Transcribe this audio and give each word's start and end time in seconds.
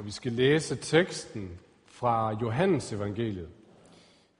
og 0.00 0.06
vi 0.06 0.10
skal 0.10 0.32
læse 0.32 0.76
teksten 0.76 1.50
fra 1.86 2.32
Johannes 2.42 2.92
evangeliet. 2.92 3.48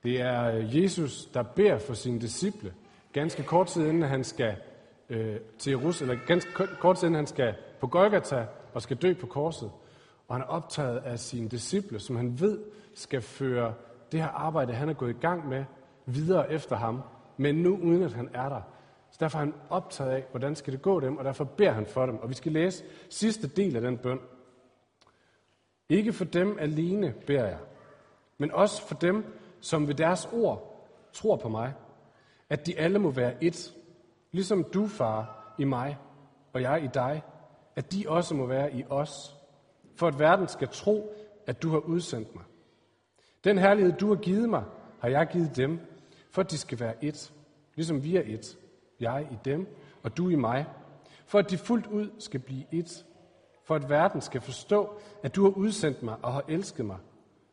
Det 0.03 0.21
er 0.21 0.55
øh, 0.55 0.81
Jesus, 0.83 1.25
der 1.25 1.43
beder 1.43 1.77
for 1.77 1.93
sine 1.93 2.21
disciple, 2.21 2.73
ganske 3.13 3.43
kort 3.43 3.67
tid 3.67 3.87
inden 3.87 4.01
han 4.01 4.23
skal 4.23 4.55
øh, 5.09 5.35
til 5.59 5.71
Jerusalem, 5.71 6.11
eller 6.11 6.25
ganske 6.25 6.51
kort 6.79 6.97
tid 6.97 7.07
inden 7.07 7.15
han 7.15 7.27
skal 7.27 7.55
på 7.79 7.87
Golgata 7.87 8.45
og 8.73 8.81
skal 8.81 8.97
dø 8.97 9.13
på 9.13 9.25
korset. 9.25 9.71
Og 10.27 10.35
han 10.35 10.41
er 10.41 10.45
optaget 10.45 10.97
af 10.97 11.19
sine 11.19 11.49
disciple, 11.49 11.99
som 11.99 12.15
han 12.15 12.39
ved 12.39 12.59
skal 12.95 13.21
føre 13.21 13.73
det 14.11 14.19
her 14.19 14.29
arbejde, 14.29 14.73
han 14.73 14.89
er 14.89 14.93
gået 14.93 15.09
i 15.09 15.19
gang 15.19 15.49
med, 15.49 15.65
videre 16.05 16.51
efter 16.51 16.75
ham, 16.75 17.01
men 17.37 17.55
nu 17.55 17.77
uden 17.77 18.03
at 18.03 18.13
han 18.13 18.29
er 18.33 18.49
der. 18.49 18.61
Så 19.11 19.17
derfor 19.19 19.37
er 19.37 19.43
han 19.43 19.53
optaget 19.69 20.11
af, 20.11 20.25
hvordan 20.31 20.55
skal 20.55 20.73
det 20.73 20.81
gå 20.81 20.99
dem, 20.99 21.17
og 21.17 21.25
derfor 21.25 21.43
beder 21.43 21.71
han 21.71 21.85
for 21.85 22.05
dem. 22.05 22.17
Og 22.17 22.29
vi 22.29 22.33
skal 22.33 22.51
læse 22.51 22.83
sidste 23.09 23.47
del 23.47 23.75
af 23.75 23.81
den 23.81 23.97
bøn. 23.97 24.19
Ikke 25.91 26.13
for 26.13 26.25
dem 26.25 26.57
alene 26.59 27.13
beder 27.27 27.45
jeg, 27.45 27.59
men 28.37 28.51
også 28.51 28.87
for 28.87 28.95
dem, 28.95 29.25
som 29.59 29.87
ved 29.87 29.95
deres 29.95 30.29
ord 30.33 30.87
tror 31.13 31.35
på 31.35 31.49
mig, 31.49 31.73
at 32.49 32.65
de 32.67 32.79
alle 32.79 32.99
må 32.99 33.11
være 33.11 33.43
et, 33.43 33.73
ligesom 34.31 34.63
du, 34.63 34.87
far, 34.87 35.53
i 35.59 35.63
mig, 35.63 35.97
og 36.53 36.61
jeg 36.61 36.83
i 36.83 36.87
dig, 36.93 37.23
at 37.75 37.91
de 37.91 38.05
også 38.07 38.35
må 38.35 38.45
være 38.45 38.73
i 38.73 38.83
os, 38.89 39.35
for 39.95 40.07
at 40.07 40.19
verden 40.19 40.47
skal 40.47 40.67
tro, 40.67 41.13
at 41.47 41.63
du 41.63 41.69
har 41.69 41.79
udsendt 41.79 42.35
mig. 42.35 42.43
Den 43.43 43.57
herlighed, 43.57 43.93
du 43.93 44.07
har 44.07 44.21
givet 44.21 44.49
mig, 44.49 44.63
har 44.99 45.09
jeg 45.09 45.27
givet 45.31 45.55
dem, 45.55 45.79
for 46.31 46.41
at 46.41 46.51
de 46.51 46.57
skal 46.57 46.79
være 46.79 47.05
et, 47.05 47.33
ligesom 47.75 48.03
vi 48.03 48.15
er 48.15 48.23
et, 48.25 48.57
jeg 48.99 49.27
i 49.31 49.37
dem, 49.45 49.67
og 50.03 50.17
du 50.17 50.29
i 50.29 50.35
mig, 50.35 50.65
for 51.25 51.39
at 51.39 51.49
de 51.49 51.57
fuldt 51.57 51.87
ud 51.87 52.09
skal 52.19 52.39
blive 52.39 52.65
et, 52.71 53.05
for 53.63 53.75
at 53.75 53.89
verden 53.89 54.21
skal 54.21 54.41
forstå, 54.41 54.89
at 55.23 55.35
du 55.35 55.43
har 55.43 55.51
udsendt 55.51 56.03
mig 56.03 56.15
og 56.21 56.33
har 56.33 56.43
elsket 56.47 56.85
mig, 56.85 56.97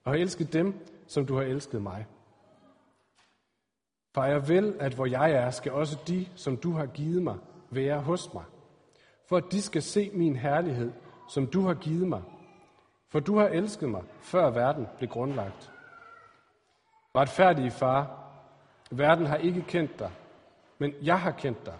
og 0.05 0.13
har 0.13 0.19
elsket 0.19 0.53
dem, 0.53 0.87
som 1.07 1.27
du 1.27 1.35
har 1.35 1.43
elsket 1.43 1.83
mig. 1.83 2.07
For 4.15 4.25
jeg 4.25 4.49
vil, 4.49 4.77
at 4.81 4.95
hvor 4.95 5.07
jeg 5.07 5.33
er, 5.33 5.51
skal 5.51 5.73
også 5.73 5.99
de, 6.09 6.29
som 6.37 6.57
du 6.57 6.73
har 6.73 6.87
givet 6.87 7.23
mig, 7.23 7.37
være 7.71 8.01
hos 8.01 8.35
mig. 8.35 8.45
For 9.29 9.37
at 9.37 9.45
de 9.53 9.63
skal 9.63 9.83
se 9.83 10.11
min 10.15 10.37
herlighed, 10.37 10.93
som 11.29 11.47
du 11.47 11.61
har 11.61 11.75
givet 11.75 12.09
mig. 12.09 12.23
For 13.09 13.21
du 13.21 13.39
har 13.39 13.49
elsket 13.49 13.89
mig, 13.89 14.03
før 14.21 14.51
verden 14.51 14.87
blev 14.99 15.11
grundlagt. 15.11 15.73
Retfærdige 17.17 17.71
far, 17.71 18.25
verden 18.91 19.27
har 19.27 19.37
ikke 19.37 19.65
kendt 19.69 19.99
dig, 19.99 20.11
men 20.79 20.95
jeg 21.03 21.21
har 21.21 21.31
kendt 21.31 21.67
dig. 21.67 21.77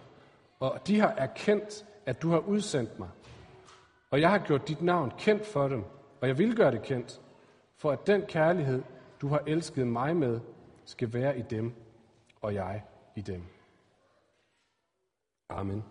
Og 0.59 0.87
de 0.87 0.99
har 0.99 1.13
erkendt, 1.17 1.85
at 2.05 2.21
du 2.21 2.29
har 2.29 2.39
udsendt 2.39 2.99
mig. 2.99 3.09
Og 4.11 4.21
jeg 4.21 4.29
har 4.29 4.37
gjort 4.37 4.67
dit 4.67 4.81
navn 4.81 5.11
kendt 5.17 5.45
for 5.45 5.67
dem, 5.67 5.83
og 6.21 6.27
jeg 6.27 6.37
vil 6.37 6.55
gøre 6.55 6.71
det 6.71 6.81
kendt, 6.81 7.21
for 7.77 7.91
at 7.91 8.07
den 8.07 8.21
kærlighed, 8.21 8.83
du 9.21 9.27
har 9.27 9.43
elsket 9.47 9.87
mig 9.87 10.15
med, 10.15 10.39
skal 10.85 11.13
være 11.13 11.39
i 11.39 11.41
dem, 11.41 11.73
og 12.41 12.53
jeg 12.53 12.83
i 13.15 13.21
dem. 13.21 13.43
Amen. 15.49 15.83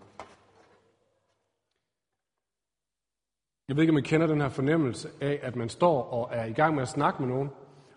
Jeg 3.69 3.77
ved 3.77 3.83
ikke, 3.83 3.93
om 3.93 3.99
I 3.99 4.03
kender 4.03 4.27
den 4.27 4.41
her 4.41 4.49
fornemmelse 4.49 5.11
af, 5.21 5.41
at 5.43 5.57
man 5.57 5.69
står 5.69 6.03
og 6.03 6.29
er 6.33 6.45
i 6.45 6.53
gang 6.53 6.75
med 6.75 6.83
at 6.83 6.89
snakke 6.89 7.23
med 7.23 7.29
nogen, 7.29 7.51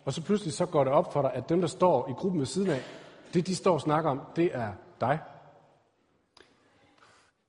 og 0.05 0.13
så 0.13 0.25
pludselig 0.25 0.53
så 0.53 0.65
går 0.65 0.83
det 0.83 0.93
op 0.93 1.13
for 1.13 1.21
dig, 1.21 1.33
at 1.33 1.49
dem, 1.49 1.61
der 1.61 1.67
står 1.67 2.09
i 2.09 2.11
gruppen 2.11 2.39
ved 2.39 2.45
siden 2.45 2.69
af, 2.69 2.81
det 3.33 3.47
de 3.47 3.55
står 3.55 3.73
og 3.73 3.81
snakker 3.81 4.09
om, 4.09 4.21
det 4.35 4.55
er 4.55 4.73
dig. 5.01 5.19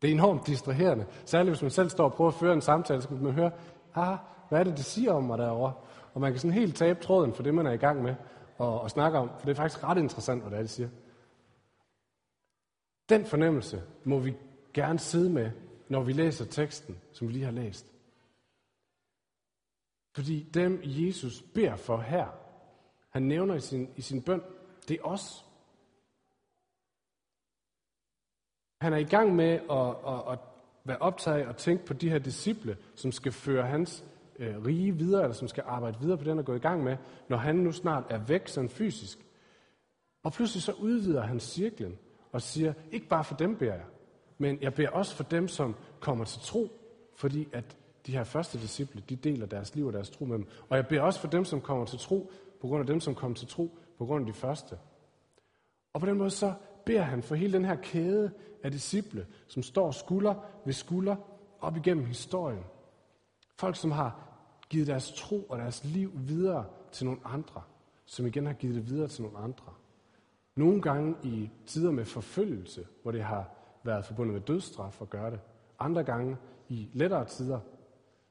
Det 0.03 0.11
er 0.11 0.14
enormt 0.14 0.47
distraherende. 0.47 1.06
Særligt 1.25 1.50
hvis 1.50 1.62
man 1.62 1.70
selv 1.70 1.91
står 1.91 2.05
og 2.05 2.14
prøver 2.14 2.31
at 2.31 2.34
føre 2.34 2.53
en 2.53 2.61
samtale, 2.61 3.03
så 3.03 3.08
kan 3.08 3.22
man 3.22 3.33
høre, 3.33 3.50
ah, 3.95 4.19
hvad 4.48 4.61
er 4.61 4.64
det, 4.64 4.77
de 4.77 4.83
siger 4.83 5.12
om 5.12 5.25
mig 5.25 5.39
derovre? 5.39 5.72
Og 6.14 6.20
man 6.20 6.33
kan 6.33 6.41
sådan 6.41 6.55
helt 6.55 6.77
tabe 6.77 7.03
tråden 7.03 7.34
for 7.34 7.42
det, 7.42 7.55
man 7.55 7.67
er 7.67 7.72
i 7.72 7.77
gang 7.77 8.03
med 8.03 8.14
og, 8.59 8.81
og 8.81 8.91
snakke 8.91 9.19
om, 9.19 9.31
for 9.39 9.47
det 9.47 9.50
er 9.50 9.56
faktisk 9.56 9.84
ret 9.84 9.98
interessant, 9.98 10.43
hvad 10.43 10.50
det 10.50 10.56
er, 10.56 10.62
det 10.62 10.71
siger. 10.71 10.88
Den 13.09 13.25
fornemmelse 13.25 13.82
må 14.04 14.19
vi 14.19 14.34
gerne 14.75 14.99
sidde 14.99 15.31
med, 15.31 15.50
når 15.88 16.03
vi 16.03 16.12
læser 16.12 16.44
teksten, 16.44 16.99
som 17.12 17.28
vi 17.28 17.32
lige 17.32 17.44
har 17.44 17.53
læst. 17.53 17.87
Fordi 20.15 20.43
dem, 20.55 20.81
Jesus 20.84 21.43
beder 21.55 21.76
for 21.76 21.97
her, 21.97 22.26
han 23.10 23.22
nævner 23.22 23.55
i 23.55 23.60
sin, 23.60 23.88
i 23.97 24.00
sin 24.00 24.22
bøn, 24.22 24.43
det 24.88 24.99
er 25.00 25.05
os. 25.05 25.47
Han 28.82 28.93
er 28.93 28.97
i 28.97 29.04
gang 29.04 29.37
med 29.37 29.53
at, 29.70 29.88
at, 30.06 30.32
at 30.32 30.38
være 30.84 30.98
optaget 31.00 31.47
og 31.47 31.56
tænke 31.56 31.84
på 31.84 31.94
de 31.94 32.10
her 32.10 32.19
disciple, 32.19 32.76
som 32.94 33.12
skal 33.12 33.32
føre 33.32 33.66
hans 33.66 34.04
øh, 34.38 34.65
rige 34.66 34.93
videre, 34.93 35.22
eller 35.22 35.34
som 35.34 35.48
skal 35.48 35.65
arbejde 35.66 35.98
videre 36.00 36.19
på 36.19 36.25
den, 36.25 36.38
og 36.38 36.44
gå 36.44 36.54
i 36.54 36.59
gang 36.59 36.84
med, 36.84 36.97
når 37.28 37.37
han 37.37 37.56
nu 37.56 37.72
snart 37.72 38.04
er 38.10 38.19
væk 38.19 38.48
sådan 38.48 38.70
fysisk. 38.70 39.19
Og 40.22 40.32
pludselig 40.32 40.62
så 40.62 40.72
udvider 40.72 41.22
han 41.22 41.41
cirklen 41.41 41.98
og 42.32 42.43
siger, 42.43 42.72
ikke 42.91 43.09
bare 43.09 43.25
for 43.25 43.34
dem 43.34 43.56
beder 43.56 43.75
jeg, 43.75 43.84
men 44.38 44.59
jeg 44.60 44.75
beder 44.75 44.88
også 44.91 45.16
for 45.16 45.25
dem, 45.25 45.49
som 45.49 45.75
kommer 46.00 46.25
til 46.25 46.41
tro, 46.41 46.69
fordi 47.16 47.49
at 47.53 47.76
de 48.06 48.12
her 48.12 48.25
første 48.25 48.59
disciple, 48.59 49.03
de 49.09 49.16
deler 49.16 49.47
deres 49.47 49.75
liv 49.75 49.87
og 49.87 49.93
deres 49.93 50.10
tro 50.10 50.25
med 50.25 50.38
dem. 50.38 50.47
Og 50.69 50.76
jeg 50.76 50.87
beder 50.87 51.03
også 51.03 51.20
for 51.20 51.28
dem, 51.28 51.44
som 51.44 51.60
kommer 51.60 51.84
til 51.84 51.99
tro, 51.99 52.31
på 52.60 52.66
grund 52.66 52.81
af 52.81 52.87
dem, 52.87 53.00
som 53.00 53.14
kommer 53.14 53.37
til 53.37 53.49
tro, 53.49 53.78
på 53.99 54.06
grund 54.06 54.26
af 54.28 54.32
de 54.32 54.38
første. 54.38 54.78
Og 55.93 56.00
på 56.00 56.06
den 56.06 56.19
måde 56.19 56.31
så 56.31 56.54
beder 56.84 57.03
han 57.03 57.22
for 57.22 57.34
hele 57.34 57.53
den 57.53 57.65
her 57.65 57.76
kæde 57.76 58.31
af 58.62 58.70
disciple, 58.70 59.26
som 59.47 59.62
står 59.62 59.91
skulder 59.91 60.34
ved 60.65 60.72
skulder 60.72 61.16
op 61.60 61.76
igennem 61.76 62.06
historien. 62.06 62.65
Folk, 63.56 63.76
som 63.76 63.91
har 63.91 64.28
givet 64.70 64.87
deres 64.87 65.12
tro 65.12 65.43
og 65.43 65.59
deres 65.59 65.84
liv 65.84 66.12
videre 66.15 66.65
til 66.93 67.06
nogle 67.06 67.20
andre, 67.25 67.62
som 68.04 68.26
igen 68.26 68.47
har 68.47 68.53
givet 68.53 68.75
det 68.75 68.88
videre 68.91 69.09
til 69.09 69.22
nogle 69.22 69.38
andre. 69.38 69.72
Nogle 70.56 70.82
gange 70.82 71.15
i 71.22 71.50
tider 71.66 71.91
med 71.91 72.04
forfølgelse, 72.04 72.87
hvor 73.03 73.12
det 73.12 73.22
har 73.22 73.54
været 73.84 74.04
forbundet 74.04 74.34
med 74.34 74.41
dødsstraf 74.41 75.03
at 75.03 75.10
gøre 75.10 75.31
det. 75.31 75.41
Andre 75.78 76.04
gange 76.04 76.37
i 76.69 76.88
lettere 76.93 77.25
tider. 77.25 77.60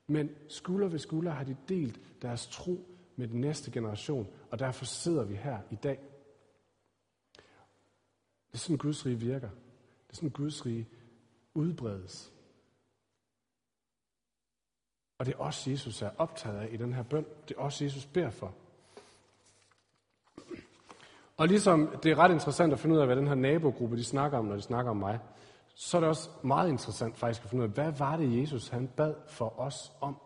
Men 0.07 0.29
skulder 0.47 0.87
ved 0.87 0.99
skulder 0.99 1.31
har 1.31 1.43
de 1.43 1.55
delt 1.69 1.99
deres 2.21 2.47
tro 2.47 2.85
med 3.15 3.27
den 3.27 3.41
næste 3.41 3.71
generation, 3.71 4.27
og 4.51 4.59
derfor 4.59 4.85
sidder 4.85 5.23
vi 5.23 5.35
her 5.35 5.57
i 5.71 5.75
dag. 5.75 5.99
Det 8.51 8.57
er 8.57 8.57
sådan, 8.57 8.77
Guds 8.77 9.05
rige 9.05 9.19
virker. 9.19 9.49
Det 9.49 10.11
er 10.11 10.15
sådan, 10.15 10.29
Guds 10.29 10.65
rige 10.65 10.89
udbredes. 11.53 12.31
Og 15.17 15.25
det 15.25 15.33
er 15.33 15.39
også 15.39 15.69
Jesus 15.69 16.01
er 16.01 16.09
optaget 16.17 16.59
af 16.59 16.69
i 16.71 16.77
den 16.77 16.93
her 16.93 17.03
bøn. 17.03 17.25
Det 17.47 17.55
er 17.57 17.61
også 17.61 17.83
Jesus 17.83 18.05
beder 18.05 18.29
for. 18.29 18.53
Og 21.37 21.47
ligesom 21.47 21.97
det 22.03 22.11
er 22.11 22.15
ret 22.17 22.31
interessant 22.31 22.73
at 22.73 22.79
finde 22.79 22.95
ud 22.95 22.99
af, 22.99 23.07
hvad 23.07 23.15
den 23.15 23.27
her 23.27 23.35
nabogruppe 23.35 23.97
de 23.97 24.03
snakker 24.03 24.37
om, 24.37 24.45
når 24.45 24.55
de 24.55 24.61
snakker 24.61 24.91
om 24.91 24.97
mig, 24.97 25.19
så 25.75 25.97
er 25.97 26.01
det 26.01 26.09
også 26.09 26.29
meget 26.43 26.69
interessant 26.69 27.17
faktisk 27.17 27.43
at 27.43 27.49
finde 27.49 27.63
ud 27.63 27.69
af, 27.69 27.73
hvad 27.73 27.91
var 27.91 28.17
det, 28.17 28.41
Jesus 28.41 28.67
han 28.67 28.87
bad 28.87 29.15
for 29.27 29.59
os 29.59 29.91
om 30.01 30.17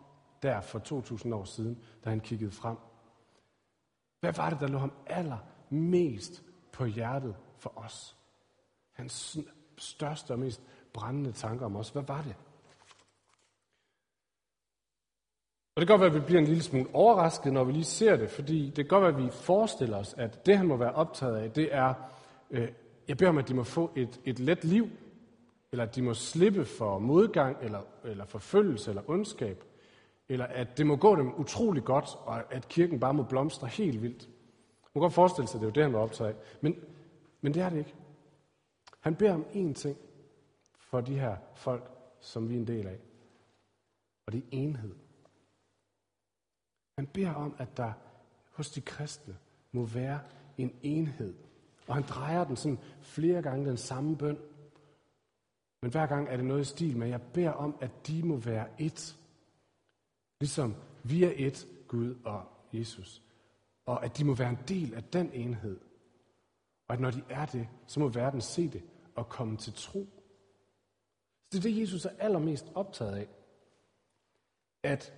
der 0.43 0.61
for 0.61 0.79
2000 0.79 1.33
år 1.33 1.43
siden, 1.43 1.83
da 2.05 2.09
han 2.09 2.19
kiggede 2.19 2.51
frem. 2.51 2.77
Hvad 4.19 4.33
var 4.33 4.49
det, 4.49 4.59
der 4.59 4.67
lå 4.67 4.77
ham 4.77 4.91
allermest 5.07 6.43
på 6.71 6.85
hjertet 6.85 7.35
for 7.65 7.73
os? 7.75 8.15
Hans 8.91 9.37
største 9.77 10.31
og 10.31 10.39
mest 10.39 10.61
brændende 10.93 11.31
tanker 11.31 11.65
om 11.65 11.75
os. 11.75 11.89
Hvad 11.89 12.03
var 12.03 12.21
det? 12.21 12.35
Og 15.75 15.81
det 15.81 15.87
kan 15.87 15.93
godt 15.93 16.01
være, 16.01 16.09
at 16.09 16.15
vi 16.15 16.25
bliver 16.25 16.41
en 16.41 16.47
lille 16.47 16.63
smule 16.63 16.89
overrasket, 16.93 17.53
når 17.53 17.63
vi 17.63 17.71
lige 17.71 17.83
ser 17.83 18.15
det, 18.15 18.29
fordi 18.29 18.65
det 18.65 18.75
kan 18.75 18.87
godt 18.87 19.01
være, 19.01 19.21
at 19.21 19.25
vi 19.25 19.29
forestiller 19.31 19.97
os, 19.97 20.13
at 20.13 20.45
det, 20.45 20.57
han 20.57 20.67
må 20.67 20.77
være 20.77 20.91
optaget 20.91 21.37
af, 21.37 21.51
det 21.51 21.75
er, 21.75 21.93
øh, 22.51 22.67
jeg 23.07 23.17
beder 23.17 23.29
om, 23.29 23.37
at 23.37 23.47
de 23.47 23.53
må 23.53 23.63
få 23.63 23.91
et, 23.95 24.19
et 24.25 24.39
let 24.39 24.63
liv, 24.63 24.89
eller 25.71 25.83
at 25.85 25.95
de 25.95 26.01
må 26.01 26.13
slippe 26.13 26.65
for 26.65 26.99
modgang, 26.99 27.57
eller, 27.61 27.81
eller 28.03 28.25
forfølgelse, 28.25 28.91
eller 28.91 29.09
ondskab, 29.09 29.63
eller 30.29 30.45
at 30.45 30.77
det 30.77 30.87
må 30.87 30.95
gå 30.95 31.15
dem 31.15 31.39
utrolig 31.39 31.83
godt, 31.83 32.09
og 32.25 32.53
at 32.53 32.67
kirken 32.67 32.99
bare 32.99 33.13
må 33.13 33.23
blomstre 33.23 33.67
helt 33.67 34.01
vildt. 34.01 34.27
Man 34.27 34.91
kan 34.93 35.01
godt 35.01 35.13
forestille 35.13 35.47
sig, 35.47 35.57
at 35.57 35.61
det 35.61 35.65
er 35.65 35.69
jo 35.69 35.73
det, 35.73 35.83
han 35.83 35.93
var 35.93 35.99
optaget 35.99 36.29
af. 36.29 36.35
Men, 36.61 36.75
men 37.41 37.53
det 37.53 37.61
er 37.61 37.69
det 37.69 37.77
ikke. 37.77 37.95
Han 38.99 39.15
beder 39.15 39.33
om 39.33 39.43
én 39.43 39.73
ting 39.73 39.97
for 40.77 41.01
de 41.01 41.19
her 41.19 41.37
folk, 41.55 41.91
som 42.21 42.49
vi 42.49 42.55
er 42.55 42.59
en 42.59 42.67
del 42.67 42.87
af. 42.87 42.99
Og 44.25 44.33
det 44.33 44.43
er 44.43 44.47
enhed. 44.51 44.95
Han 46.97 47.07
beder 47.07 47.33
om, 47.33 47.55
at 47.57 47.77
der 47.77 47.93
hos 48.51 48.71
de 48.71 48.81
kristne 48.81 49.37
må 49.71 49.85
være 49.85 50.19
en 50.57 50.75
enhed. 50.83 51.35
Og 51.87 51.95
han 51.95 52.03
drejer 52.03 52.43
den 52.43 52.55
sådan 52.55 52.79
flere 53.01 53.41
gange 53.41 53.69
den 53.69 53.77
samme 53.77 54.17
bøn. 54.17 54.37
Men 55.81 55.91
hver 55.91 56.05
gang 56.05 56.29
er 56.29 56.37
det 56.37 56.45
noget 56.45 56.61
i 56.61 56.65
stil 56.65 56.97
med, 56.97 57.07
jeg 57.07 57.21
beder 57.21 57.51
om, 57.51 57.77
at 57.81 58.07
de 58.07 58.23
må 58.23 58.37
være 58.37 58.67
et. 58.81 59.17
Ligesom 60.39 60.75
vi 61.03 61.23
er 61.23 61.33
et, 61.35 61.67
Gud 61.87 62.15
og 62.23 62.43
Jesus. 62.73 63.21
Og 63.85 64.05
at 64.05 64.17
de 64.17 64.23
må 64.23 64.33
være 64.35 64.49
en 64.49 64.59
del 64.67 64.93
af 64.93 65.03
den 65.03 65.31
enhed. 65.33 65.79
Og 66.87 66.93
at 66.93 66.99
når 66.99 67.11
de 67.11 67.23
er 67.29 67.45
det, 67.45 67.67
så 67.87 67.99
må 67.99 68.07
verden 68.07 68.41
se 68.41 68.67
det 68.67 68.83
og 69.15 69.29
komme 69.29 69.57
til 69.57 69.73
tro. 69.73 70.07
Så 71.51 71.51
det 71.51 71.57
er 71.57 71.61
det, 71.61 71.81
Jesus 71.81 72.05
er 72.05 72.09
allermest 72.19 72.65
optaget 72.75 73.15
af. 73.15 73.27
At 74.83 75.13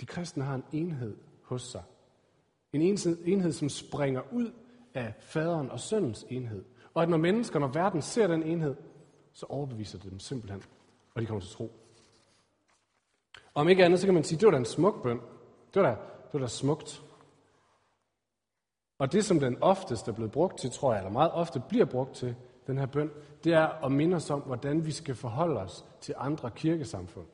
de 0.00 0.06
kristne 0.06 0.44
har 0.44 0.54
en 0.54 0.64
enhed 0.72 1.16
hos 1.42 1.62
sig. 1.62 1.82
En 2.72 2.82
enhed, 2.82 3.52
som 3.52 3.68
springer 3.68 4.22
ud 4.32 4.52
af 4.94 5.14
faderen 5.20 5.70
og 5.70 5.80
søndens 5.80 6.26
enhed. 6.28 6.64
Og 6.94 7.02
at 7.02 7.08
når 7.08 7.16
mennesker, 7.16 7.58
når 7.58 7.68
verden 7.68 8.02
ser 8.02 8.26
den 8.26 8.42
enhed, 8.42 8.76
så 9.32 9.46
overbeviser 9.46 9.98
det 9.98 10.10
dem 10.10 10.18
simpelthen, 10.18 10.62
og 11.14 11.22
de 11.22 11.26
kommer 11.26 11.40
til 11.40 11.50
tro. 11.50 11.72
Om 13.54 13.68
ikke 13.68 13.84
andet, 13.84 14.00
så 14.00 14.06
kan 14.06 14.14
man 14.14 14.24
sige, 14.24 14.38
det 14.38 14.46
var 14.46 14.50
da 14.52 14.58
en 14.58 14.64
smuk 14.64 15.02
bøn. 15.02 15.20
Det 15.74 15.82
var 15.82 15.88
da, 15.88 15.96
det 15.96 16.32
var 16.32 16.40
da 16.40 16.46
smukt. 16.46 17.02
Og 19.00 19.12
det, 19.12 19.24
som 19.24 19.40
den 19.40 19.56
oftest 19.60 20.08
er 20.08 20.12
blevet 20.12 20.32
brugt 20.32 20.58
til, 20.58 20.70
tror 20.70 20.92
jeg, 20.92 21.00
eller 21.00 21.12
meget 21.12 21.32
ofte 21.32 21.62
bliver 21.68 21.84
brugt 21.84 22.14
til, 22.14 22.36
den 22.66 22.78
her 22.78 22.86
bøn, 22.86 23.10
det 23.44 23.52
er 23.52 23.84
at 23.84 23.92
minde 23.92 24.16
os 24.16 24.30
om, 24.30 24.40
hvordan 24.40 24.86
vi 24.86 24.90
skal 24.90 25.14
forholde 25.14 25.60
os 25.60 25.84
til 26.00 26.14
andre 26.18 26.50
kirkesamfund. 26.50 27.26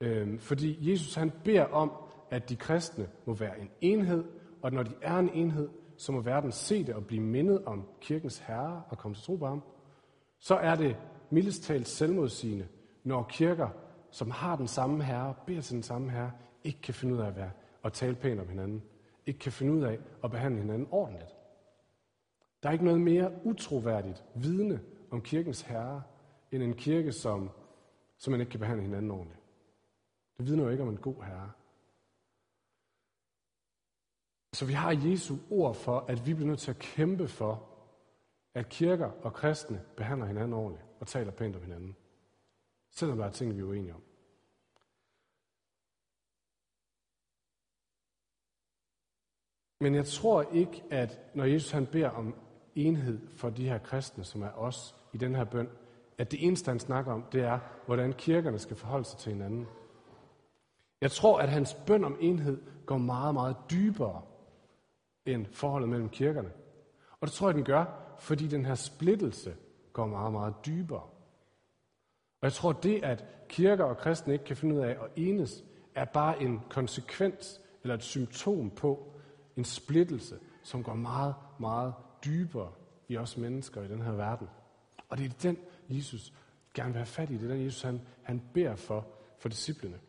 Øhm, 0.00 0.38
fordi 0.38 0.90
Jesus 0.90 1.14
han 1.14 1.32
beder 1.44 1.64
om, 1.64 1.92
at 2.30 2.48
de 2.48 2.56
kristne 2.56 3.08
må 3.26 3.34
være 3.34 3.60
en 3.60 3.70
enhed, 3.80 4.24
og 4.62 4.72
når 4.72 4.82
de 4.82 4.94
er 5.02 5.16
en 5.18 5.28
enhed, 5.28 5.68
så 5.96 6.12
må 6.12 6.20
verden 6.20 6.52
se 6.52 6.84
det 6.84 6.94
og 6.94 7.06
blive 7.06 7.22
mindet 7.22 7.64
om 7.64 7.88
kirkens 8.00 8.38
herre 8.38 8.82
og 8.88 8.98
komme 8.98 9.14
til 9.14 9.24
tro 9.24 9.36
på 9.36 9.46
ham. 9.46 9.62
Så 10.38 10.54
er 10.54 10.74
det 10.74 10.96
mildest 11.30 11.62
talt 11.62 11.88
selvmodsigende, 11.88 12.68
når 13.04 13.22
kirker, 13.22 13.68
som 14.10 14.30
har 14.30 14.56
den 14.56 14.68
samme 14.68 15.04
herre, 15.04 15.34
beder 15.46 15.60
til 15.60 15.74
den 15.74 15.82
samme 15.82 16.10
herre, 16.10 16.30
ikke 16.64 16.80
kan 16.80 16.94
finde 16.94 17.14
ud 17.14 17.20
af 17.20 17.26
at, 17.26 17.36
være, 17.36 17.50
og 17.82 17.92
tale 17.92 18.14
pænt 18.14 18.40
om 18.40 18.48
hinanden. 18.48 18.82
Ikke 19.28 19.40
kan 19.40 19.52
finde 19.52 19.72
ud 19.72 19.82
af 19.82 19.98
at 20.24 20.30
behandle 20.30 20.60
hinanden 20.60 20.88
ordentligt. 20.90 21.36
Der 22.62 22.68
er 22.68 22.72
ikke 22.72 22.84
noget 22.84 23.00
mere 23.00 23.40
utroværdigt 23.44 24.24
vidne 24.34 24.80
om 25.10 25.22
kirkens 25.22 25.62
herre, 25.62 26.02
end 26.52 26.62
en 26.62 26.74
kirke, 26.74 27.12
som, 27.12 27.50
som 28.18 28.30
man 28.30 28.40
ikke 28.40 28.50
kan 28.50 28.60
behandle 28.60 28.82
hinanden 28.82 29.10
ordentligt. 29.10 29.40
Det 30.38 30.46
vidner 30.46 30.64
jo 30.64 30.70
ikke 30.70 30.82
om 30.82 30.88
en 30.88 30.96
god 30.96 31.22
herre. 31.22 31.52
Så 34.52 34.66
vi 34.66 34.72
har 34.72 35.10
Jesu 35.10 35.36
ord 35.50 35.74
for, 35.74 36.00
at 36.00 36.26
vi 36.26 36.34
bliver 36.34 36.48
nødt 36.48 36.60
til 36.60 36.70
at 36.70 36.78
kæmpe 36.78 37.28
for, 37.28 37.68
at 38.54 38.68
kirker 38.68 39.10
og 39.22 39.32
kristne 39.32 39.84
behandler 39.96 40.26
hinanden 40.26 40.52
ordentligt 40.52 40.86
og 41.00 41.06
taler 41.06 41.32
pænt 41.32 41.56
om 41.56 41.62
hinanden. 41.62 41.96
Selvom 42.90 43.18
der 43.18 43.24
er 43.24 43.30
ting, 43.30 43.56
vi 43.56 43.60
er 43.60 43.64
uenige 43.64 43.94
om. 43.94 44.02
Men 49.80 49.94
jeg 49.94 50.06
tror 50.06 50.42
ikke, 50.52 50.82
at 50.90 51.20
når 51.34 51.44
Jesus 51.44 51.70
han 51.70 51.86
beder 51.86 52.10
om 52.10 52.34
enhed 52.74 53.18
for 53.36 53.50
de 53.50 53.68
her 53.68 53.78
kristne, 53.78 54.24
som 54.24 54.42
er 54.42 54.50
os 54.50 54.94
i 55.12 55.16
den 55.18 55.34
her 55.34 55.44
bøn, 55.44 55.68
at 56.18 56.30
det 56.30 56.46
eneste, 56.46 56.68
han 56.70 56.80
snakker 56.80 57.12
om, 57.12 57.24
det 57.32 57.42
er, 57.42 57.58
hvordan 57.86 58.12
kirkerne 58.12 58.58
skal 58.58 58.76
forholde 58.76 59.04
sig 59.04 59.18
til 59.18 59.32
hinanden. 59.32 59.66
Jeg 61.00 61.10
tror, 61.10 61.38
at 61.38 61.48
hans 61.48 61.74
bøn 61.74 62.04
om 62.04 62.16
enhed 62.20 62.62
går 62.86 62.98
meget, 62.98 63.34
meget 63.34 63.56
dybere 63.70 64.22
end 65.26 65.46
forholdet 65.46 65.88
mellem 65.88 66.08
kirkerne. 66.08 66.50
Og 67.20 67.26
det 67.26 67.32
tror 67.34 67.48
jeg, 67.48 67.54
den 67.54 67.64
gør, 67.64 67.84
fordi 68.18 68.46
den 68.46 68.66
her 68.66 68.74
splittelse 68.74 69.56
går 69.92 70.06
meget, 70.06 70.32
meget 70.32 70.54
dybere. 70.66 71.02
Og 72.40 72.42
jeg 72.42 72.52
tror, 72.52 72.72
det, 72.72 73.04
at 73.04 73.24
kirker 73.48 73.84
og 73.84 73.96
kristne 73.96 74.32
ikke 74.32 74.44
kan 74.44 74.56
finde 74.56 74.74
ud 74.74 74.80
af 74.80 74.90
at 74.90 75.10
enes, 75.16 75.64
er 75.94 76.04
bare 76.04 76.42
en 76.42 76.60
konsekvens 76.70 77.60
eller 77.82 77.94
et 77.94 78.02
symptom 78.02 78.70
på 78.70 79.12
en 79.58 79.64
splittelse, 79.64 80.38
som 80.62 80.82
går 80.82 80.94
meget, 80.94 81.34
meget 81.58 81.94
dybere 82.24 82.72
i 83.08 83.16
os 83.16 83.36
mennesker 83.36 83.82
i 83.82 83.88
den 83.88 84.02
her 84.02 84.12
verden. 84.12 84.48
Og 85.08 85.18
det 85.18 85.26
er 85.26 85.38
den, 85.42 85.58
Jesus 85.88 86.32
gerne 86.74 86.92
vil 86.92 86.98
have 86.98 87.06
fat 87.06 87.30
i. 87.30 87.34
Det 87.34 87.44
er 87.44 87.54
den, 87.54 87.64
Jesus 87.64 87.82
han, 87.82 88.00
han 88.22 88.42
beder 88.54 88.76
for, 88.76 89.06
for 89.38 89.48
disciplene. 89.48 90.00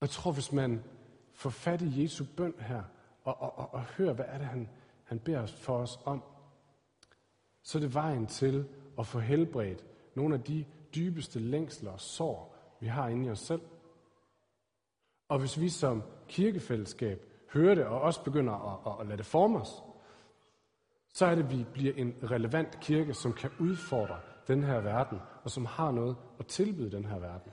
Jeg 0.00 0.10
tror, 0.10 0.32
hvis 0.32 0.52
man 0.52 0.84
får 1.32 1.50
fat 1.50 1.82
i 1.82 2.02
Jesu 2.02 2.24
bøn 2.36 2.54
her, 2.58 2.82
og, 3.24 3.40
og, 3.42 3.58
og, 3.58 3.74
og 3.74 3.82
hører, 3.82 4.12
hvad 4.12 4.24
er 4.28 4.38
det, 4.38 4.46
han, 4.46 4.68
han 5.04 5.18
beder 5.18 5.46
for 5.46 5.78
os 5.78 5.98
om, 6.04 6.22
så 7.62 7.78
er 7.78 7.82
det 7.82 7.94
vejen 7.94 8.26
til 8.26 8.68
at 8.98 9.06
få 9.06 9.18
helbredt 9.18 9.86
nogle 10.14 10.34
af 10.34 10.42
de 10.42 10.64
dybeste 10.94 11.38
længsler 11.38 11.90
og 11.90 12.00
sår, 12.00 12.56
vi 12.80 12.86
har 12.86 13.08
inde 13.08 13.26
i 13.26 13.30
os 13.30 13.40
selv. 13.40 13.60
Og 15.28 15.38
hvis 15.38 15.60
vi 15.60 15.68
som 15.68 16.02
kirkefællesskab 16.28 17.26
hører 17.52 17.74
det 17.74 17.84
og 17.84 18.00
også 18.00 18.24
begynder 18.24 18.52
at, 18.52 18.92
at, 18.92 19.00
at 19.00 19.06
lade 19.06 19.18
det 19.18 19.26
forme 19.26 19.60
os, 19.60 19.82
så 21.14 21.26
er 21.26 21.34
det, 21.34 21.42
at 21.42 21.50
vi 21.50 21.64
bliver 21.72 21.94
en 21.96 22.14
relevant 22.30 22.80
kirke, 22.80 23.14
som 23.14 23.32
kan 23.32 23.50
udfordre 23.60 24.20
den 24.48 24.62
her 24.62 24.80
verden, 24.80 25.18
og 25.42 25.50
som 25.50 25.66
har 25.66 25.90
noget 25.90 26.16
at 26.38 26.46
tilbyde 26.46 26.90
den 26.90 27.04
her 27.04 27.18
verden. 27.18 27.52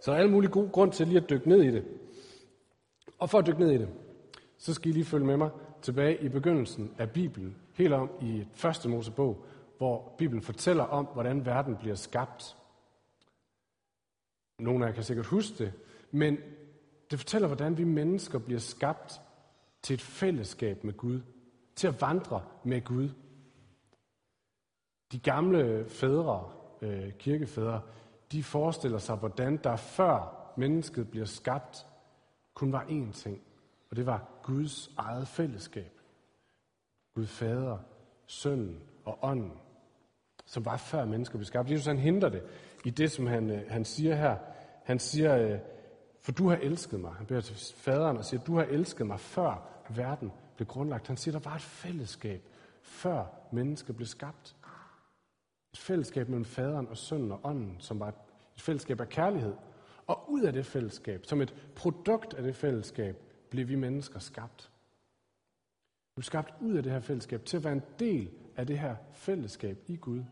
Så 0.00 0.10
der 0.10 0.16
er 0.16 0.20
alle 0.20 0.32
mulige 0.32 0.50
gode 0.50 0.68
grund 0.68 0.92
til 0.92 1.06
lige 1.06 1.20
at 1.20 1.30
dykke 1.30 1.48
ned 1.48 1.62
i 1.62 1.70
det. 1.70 1.84
Og 3.18 3.30
for 3.30 3.38
at 3.38 3.46
dykke 3.46 3.60
ned 3.60 3.70
i 3.70 3.78
det, 3.78 3.88
så 4.58 4.74
skal 4.74 4.90
I 4.90 4.92
lige 4.92 5.04
følge 5.04 5.26
med 5.26 5.36
mig 5.36 5.50
tilbage 5.82 6.22
i 6.22 6.28
begyndelsen 6.28 6.94
af 6.98 7.10
Bibelen, 7.10 7.56
helt 7.74 7.92
om 7.92 8.10
i 8.20 8.44
første 8.52 8.88
Mosebog, 8.88 9.44
hvor 9.78 10.14
Bibelen 10.18 10.42
fortæller 10.42 10.84
om, 10.84 11.04
hvordan 11.04 11.46
verden 11.46 11.76
bliver 11.76 11.94
skabt. 11.94 12.56
Nogle 14.58 14.84
af 14.84 14.88
jer 14.88 14.94
kan 14.94 15.04
sikkert 15.04 15.26
huske 15.26 15.64
det, 15.64 15.72
men 16.12 16.38
det 17.10 17.18
fortæller, 17.18 17.48
hvordan 17.48 17.78
vi 17.78 17.84
mennesker 17.84 18.38
bliver 18.38 18.60
skabt 18.60 19.20
til 19.82 19.94
et 19.94 20.00
fællesskab 20.00 20.84
med 20.84 20.96
Gud, 20.96 21.20
til 21.76 21.88
at 21.88 22.00
vandre 22.00 22.44
med 22.64 22.84
Gud. 22.84 23.08
De 25.12 25.18
gamle 25.18 25.88
fædre, 25.88 26.50
øh, 26.82 27.12
kirkefædre, 27.12 27.82
de 28.32 28.42
forestiller 28.42 28.98
sig, 28.98 29.16
hvordan 29.16 29.56
der 29.56 29.76
før 29.76 30.42
mennesket 30.56 31.10
bliver 31.10 31.26
skabt, 31.26 31.86
kun 32.54 32.72
var 32.72 32.84
én 32.84 33.12
ting, 33.12 33.42
og 33.90 33.96
det 33.96 34.06
var 34.06 34.40
Guds 34.42 34.90
eget 34.96 35.28
fællesskab. 35.28 36.00
Gud 37.14 37.26
fader, 37.26 37.78
sønnen 38.26 38.82
og 39.04 39.18
ånden, 39.22 39.52
som 40.46 40.64
var 40.64 40.76
før 40.76 41.04
mennesker 41.04 41.38
blev 41.38 41.44
skabt. 41.44 41.70
Jesus 41.70 41.86
han 41.86 41.98
henter 41.98 42.28
det 42.28 42.42
i 42.84 42.90
det, 42.90 43.10
som 43.10 43.26
han, 43.26 43.50
øh, 43.50 43.62
han 43.68 43.84
siger 43.84 44.14
her. 44.14 44.36
Han 44.84 44.98
siger, 44.98 45.38
øh, 45.38 45.58
for 46.22 46.32
du 46.32 46.48
har 46.48 46.56
elsket 46.56 47.00
mig. 47.00 47.12
Han 47.12 47.26
beder 47.26 47.40
til 47.40 47.74
faderen 47.76 48.16
og 48.16 48.24
siger, 48.24 48.44
du 48.44 48.56
har 48.56 48.64
elsket 48.64 49.06
mig 49.06 49.20
før 49.20 49.68
verden 49.88 50.32
blev 50.56 50.66
grundlagt. 50.66 51.06
Han 51.06 51.16
siger, 51.16 51.38
der 51.38 51.50
var 51.50 51.56
et 51.56 51.62
fællesskab, 51.62 52.42
før 52.82 53.24
mennesket 53.52 53.96
blev 53.96 54.06
skabt. 54.06 54.56
Et 55.72 55.78
fællesskab 55.78 56.28
mellem 56.28 56.44
faderen 56.44 56.88
og 56.88 56.96
sønnen 56.96 57.32
og 57.32 57.40
ånden, 57.44 57.76
som 57.78 58.00
var 58.00 58.08
et 58.08 58.14
fællesskab 58.56 59.00
af 59.00 59.08
kærlighed. 59.08 59.54
Og 60.06 60.30
ud 60.30 60.42
af 60.42 60.52
det 60.52 60.66
fællesskab, 60.66 61.26
som 61.26 61.40
et 61.40 61.54
produkt 61.76 62.34
af 62.34 62.42
det 62.42 62.56
fællesskab, 62.56 63.22
blev 63.50 63.68
vi 63.68 63.74
mennesker 63.74 64.18
skabt. 64.18 64.70
Vi 66.06 66.14
blev 66.14 66.22
skabt 66.22 66.54
ud 66.60 66.76
af 66.76 66.82
det 66.82 66.92
her 66.92 67.00
fællesskab 67.00 67.44
til 67.44 67.56
at 67.56 67.64
være 67.64 67.72
en 67.72 67.82
del 67.98 68.30
af 68.56 68.66
det 68.66 68.78
her 68.78 68.96
fællesskab 69.12 69.78
i 69.86 69.96
Gud. 69.96 70.22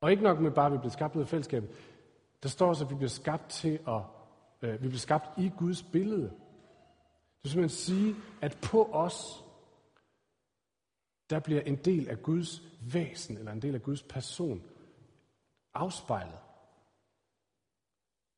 Og 0.00 0.10
ikke 0.10 0.22
nok 0.22 0.40
med 0.40 0.50
bare, 0.50 0.66
at 0.66 0.72
vi 0.72 0.78
blev 0.78 0.90
skabt 0.90 1.16
ud 1.16 1.20
af 1.20 1.28
fællesskabet. 1.28 1.70
Der 2.42 2.48
står 2.48 2.68
også, 2.68 2.84
at 2.84 2.90
vi 2.90 2.94
bliver 2.94 3.08
skabt 3.08 3.50
til 3.50 3.80
at, 3.88 4.02
øh, 4.62 4.72
vi 4.72 4.88
bliver 4.88 4.98
skabt 4.98 5.38
i 5.38 5.50
Guds 5.58 5.82
billede. 5.82 6.30
Det 6.30 7.42
vil 7.42 7.50
simpelthen 7.50 7.78
sige, 7.78 8.14
at 8.40 8.58
på 8.62 8.84
os, 8.92 9.44
der 11.30 11.40
bliver 11.40 11.60
en 11.60 11.76
del 11.76 12.08
af 12.08 12.22
Guds 12.22 12.62
væsen, 12.92 13.38
eller 13.38 13.52
en 13.52 13.62
del 13.62 13.74
af 13.74 13.82
Guds 13.82 14.02
person, 14.02 14.62
afspejlet. 15.74 16.38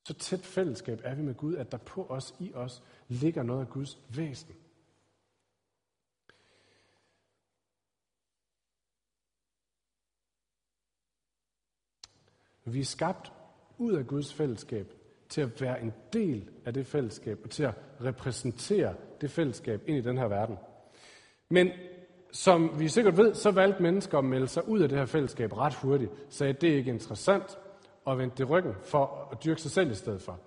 Så 0.04 0.14
tæt 0.14 0.40
fællesskab 0.40 1.00
er 1.04 1.14
vi 1.14 1.22
med 1.22 1.34
Gud, 1.34 1.54
at 1.56 1.72
der 1.72 1.78
på 1.78 2.06
os, 2.06 2.34
i 2.40 2.52
os, 2.54 2.82
ligger 3.08 3.42
noget 3.42 3.60
af 3.60 3.68
Guds 3.68 3.98
væsen. 4.08 4.54
Vi 12.64 12.80
er 12.80 12.84
skabt 12.84 13.32
ud 13.78 13.92
af 13.92 14.06
Guds 14.06 14.34
fællesskab 14.34 14.92
til 15.28 15.40
at 15.40 15.60
være 15.60 15.82
en 15.82 15.92
del 16.12 16.50
af 16.64 16.74
det 16.74 16.86
fællesskab 16.86 17.38
og 17.44 17.50
til 17.50 17.62
at 17.62 17.74
repræsentere 18.04 18.94
det 19.20 19.30
fællesskab 19.30 19.82
ind 19.86 19.98
i 19.98 20.00
den 20.00 20.18
her 20.18 20.28
verden. 20.28 20.56
Men 21.50 21.70
som 22.32 22.70
vi 22.78 22.88
sikkert 22.88 23.16
ved, 23.16 23.34
så 23.34 23.50
valgte 23.50 23.82
mennesker 23.82 24.18
at 24.18 24.24
melde 24.24 24.48
sig 24.48 24.68
ud 24.68 24.80
af 24.80 24.88
det 24.88 24.98
her 24.98 25.06
fællesskab 25.06 25.56
ret 25.56 25.74
hurtigt. 25.74 26.10
Sagde, 26.28 26.52
at 26.52 26.60
det 26.60 26.70
er 26.70 26.76
ikke 26.76 26.90
interessant, 26.90 27.58
og 28.04 28.18
vendte 28.18 28.36
det 28.36 28.50
ryggen 28.50 28.74
for 28.82 29.28
at 29.32 29.44
dyrke 29.44 29.60
sig 29.60 29.70
selv 29.70 29.90
i 29.90 29.94
stedet 29.94 30.22
for. 30.22 30.40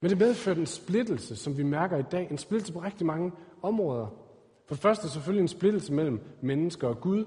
Men 0.00 0.10
det 0.10 0.18
medførte 0.18 0.60
en 0.60 0.66
splittelse, 0.66 1.36
som 1.36 1.58
vi 1.58 1.62
mærker 1.62 1.96
i 1.96 2.02
dag. 2.02 2.28
En 2.30 2.38
splittelse 2.38 2.72
på 2.72 2.78
rigtig 2.78 3.06
mange 3.06 3.32
områder. 3.62 4.06
For 4.66 4.74
det 4.74 4.82
første 4.82 5.08
selvfølgelig 5.08 5.42
en 5.42 5.48
splittelse 5.48 5.92
mellem 5.92 6.20
mennesker 6.40 6.88
og 6.88 7.00
Gud. 7.00 7.24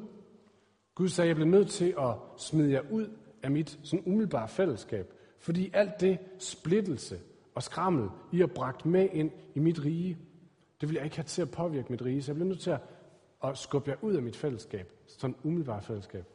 Gud 0.95 1.07
sagde, 1.07 1.25
at 1.25 1.29
jeg 1.29 1.35
blev 1.35 1.47
nødt 1.47 1.69
til 1.69 1.95
at 1.99 2.13
smide 2.37 2.71
jer 2.71 2.81
ud 2.91 3.09
af 3.45 3.51
mit 3.51 3.79
sådan 3.83 4.03
umiddelbare 4.05 4.47
fællesskab. 4.47 5.13
Fordi 5.39 5.71
alt 5.73 5.99
det 5.99 6.19
splittelse 6.39 7.19
og 7.55 7.63
skrammel, 7.63 8.09
I 8.31 8.39
har 8.39 8.47
bragt 8.47 8.85
med 8.85 9.09
ind 9.13 9.31
i 9.55 9.59
mit 9.59 9.85
rige, 9.85 10.17
det 10.81 10.89
vil 10.89 10.95
jeg 10.95 11.03
ikke 11.03 11.15
have 11.15 11.23
til 11.23 11.41
at 11.41 11.51
påvirke 11.51 11.91
mit 11.91 12.01
rige. 12.01 12.23
Så 12.23 12.31
jeg 12.31 12.35
bliver 12.35 12.47
nødt 12.47 12.59
til 12.59 12.71
at, 12.71 12.79
at 13.43 13.57
skubbe 13.57 13.89
jer 13.89 13.97
ud 14.01 14.13
af 14.13 14.21
mit 14.21 14.35
fællesskab. 14.35 14.91
Sådan 15.07 15.35
umiddelbart 15.43 15.83
fællesskab. 15.83 16.25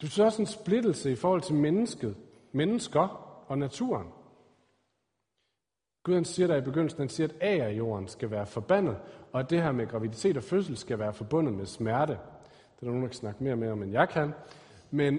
Det 0.00 0.08
betyder 0.08 0.26
også 0.26 0.42
en 0.42 0.46
splittelse 0.46 1.12
i 1.12 1.16
forhold 1.16 1.42
til 1.42 1.54
mennesket, 1.54 2.16
mennesker 2.52 3.08
og 3.48 3.58
naturen. 3.58 4.06
Gud 6.02 6.14
han 6.14 6.24
siger 6.24 6.46
der 6.46 6.56
i 6.56 6.60
begyndelsen, 6.60 7.00
han 7.00 7.08
siger, 7.08 7.28
at 7.40 7.60
af 7.60 7.72
jorden 7.72 8.08
skal 8.08 8.30
være 8.30 8.46
forbandet, 8.46 8.96
og 9.32 9.40
at 9.40 9.50
det 9.50 9.62
her 9.62 9.72
med 9.72 9.86
graviditet 9.86 10.36
og 10.36 10.42
fødsel 10.42 10.76
skal 10.76 10.98
være 10.98 11.12
forbundet 11.12 11.54
med 11.54 11.66
smerte. 11.66 12.12
Det 12.12 12.18
er 12.18 12.80
der 12.80 12.86
nogen, 12.86 13.02
der 13.02 13.08
kan 13.08 13.14
snakke 13.14 13.44
mere 13.44 13.56
med 13.56 13.70
om, 13.70 13.82
end 13.82 13.92
jeg 13.92 14.08
kan. 14.08 14.32
Men 14.92 15.18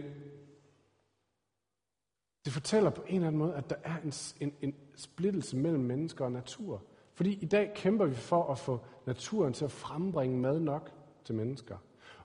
det 2.46 2.54
fortæller 2.54 2.90
på 2.90 3.04
en 3.08 3.16
eller 3.16 3.28
anden 3.28 3.40
måde, 3.40 3.56
at 3.56 3.70
der 3.70 3.76
er 3.84 3.98
en, 4.04 4.14
en, 4.40 4.54
en 4.62 4.76
splittelse 4.96 5.58
mellem 5.58 5.84
mennesker 5.84 6.26
og 6.26 6.32
natur. 6.32 6.82
Fordi 7.14 7.40
i 7.42 7.46
dag 7.46 7.72
kæmper 7.76 8.06
vi 8.06 8.16
for 8.16 8.52
at 8.52 8.58
få 8.58 8.80
naturen 9.06 9.54
til 9.54 9.66
at 9.66 9.72
frembringe 9.72 10.38
mad 10.38 10.60
nok 10.60 10.92
til 11.26 11.36
mennesker. 11.36 11.78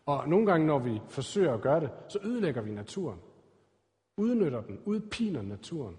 Og 0.07 0.29
nogle 0.29 0.47
gange, 0.47 0.67
når 0.67 0.79
vi 0.79 1.01
forsøger 1.09 1.55
at 1.55 1.61
gøre 1.61 1.81
det, 1.81 1.91
så 2.09 2.19
ødelægger 2.23 2.63
vi 2.63 2.71
naturen. 2.71 3.21
Udnytter 4.17 4.61
den, 4.61 4.81
udpiner 4.85 5.43
naturen. 5.43 5.97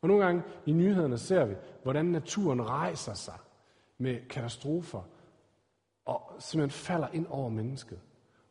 Og 0.00 0.08
nogle 0.08 0.24
gange 0.24 0.42
i 0.66 0.72
nyhederne 0.72 1.18
ser 1.18 1.44
vi, 1.44 1.54
hvordan 1.82 2.06
naturen 2.06 2.68
rejser 2.68 3.14
sig 3.14 3.38
med 3.98 4.28
katastrofer 4.28 5.02
og 6.04 6.32
simpelthen 6.38 6.70
falder 6.70 7.08
ind 7.08 7.26
over 7.26 7.48
mennesket. 7.48 8.00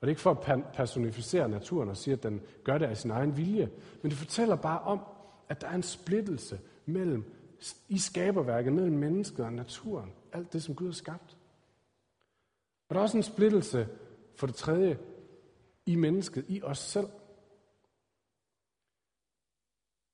Det 0.06 0.10
er 0.10 0.12
ikke 0.12 0.22
for 0.22 0.32
at 0.32 0.74
personificere 0.74 1.50
naturen 1.50 1.90
og 1.90 1.98
sige, 1.98 2.14
at 2.14 2.24
den 2.24 2.42
gør 2.64 2.78
det 2.78 2.86
af 2.86 2.98
sin 2.98 3.12
egen 3.12 3.38
vilje, 3.38 3.70
men 4.02 4.12
det 4.12 4.20
fortæller 4.20 4.56
bare 4.56 4.80
om, 4.80 5.00
at 5.50 5.62
der 5.62 5.68
er 5.68 5.76
en 5.76 5.84
splittelse 5.84 6.60
mellem 6.86 7.34
i 7.90 7.98
skaberværket, 7.98 8.74
mellem 8.74 8.98
mennesket 8.98 9.46
og 9.46 9.54
naturen. 9.54 10.14
Alt 10.34 10.54
det, 10.54 10.64
som 10.64 10.76
Gud 10.76 10.88
har 10.88 10.94
skabt. 10.94 11.38
Og 12.90 12.96
der 12.96 13.00
er 13.00 13.04
også 13.04 13.18
en 13.18 13.24
splittelse, 13.24 13.88
for 14.36 14.48
det 14.48 14.56
tredje, 14.56 15.00
i 15.86 15.96
mennesket, 15.96 16.46
i 16.48 16.62
os 16.64 16.80
selv. 16.80 17.08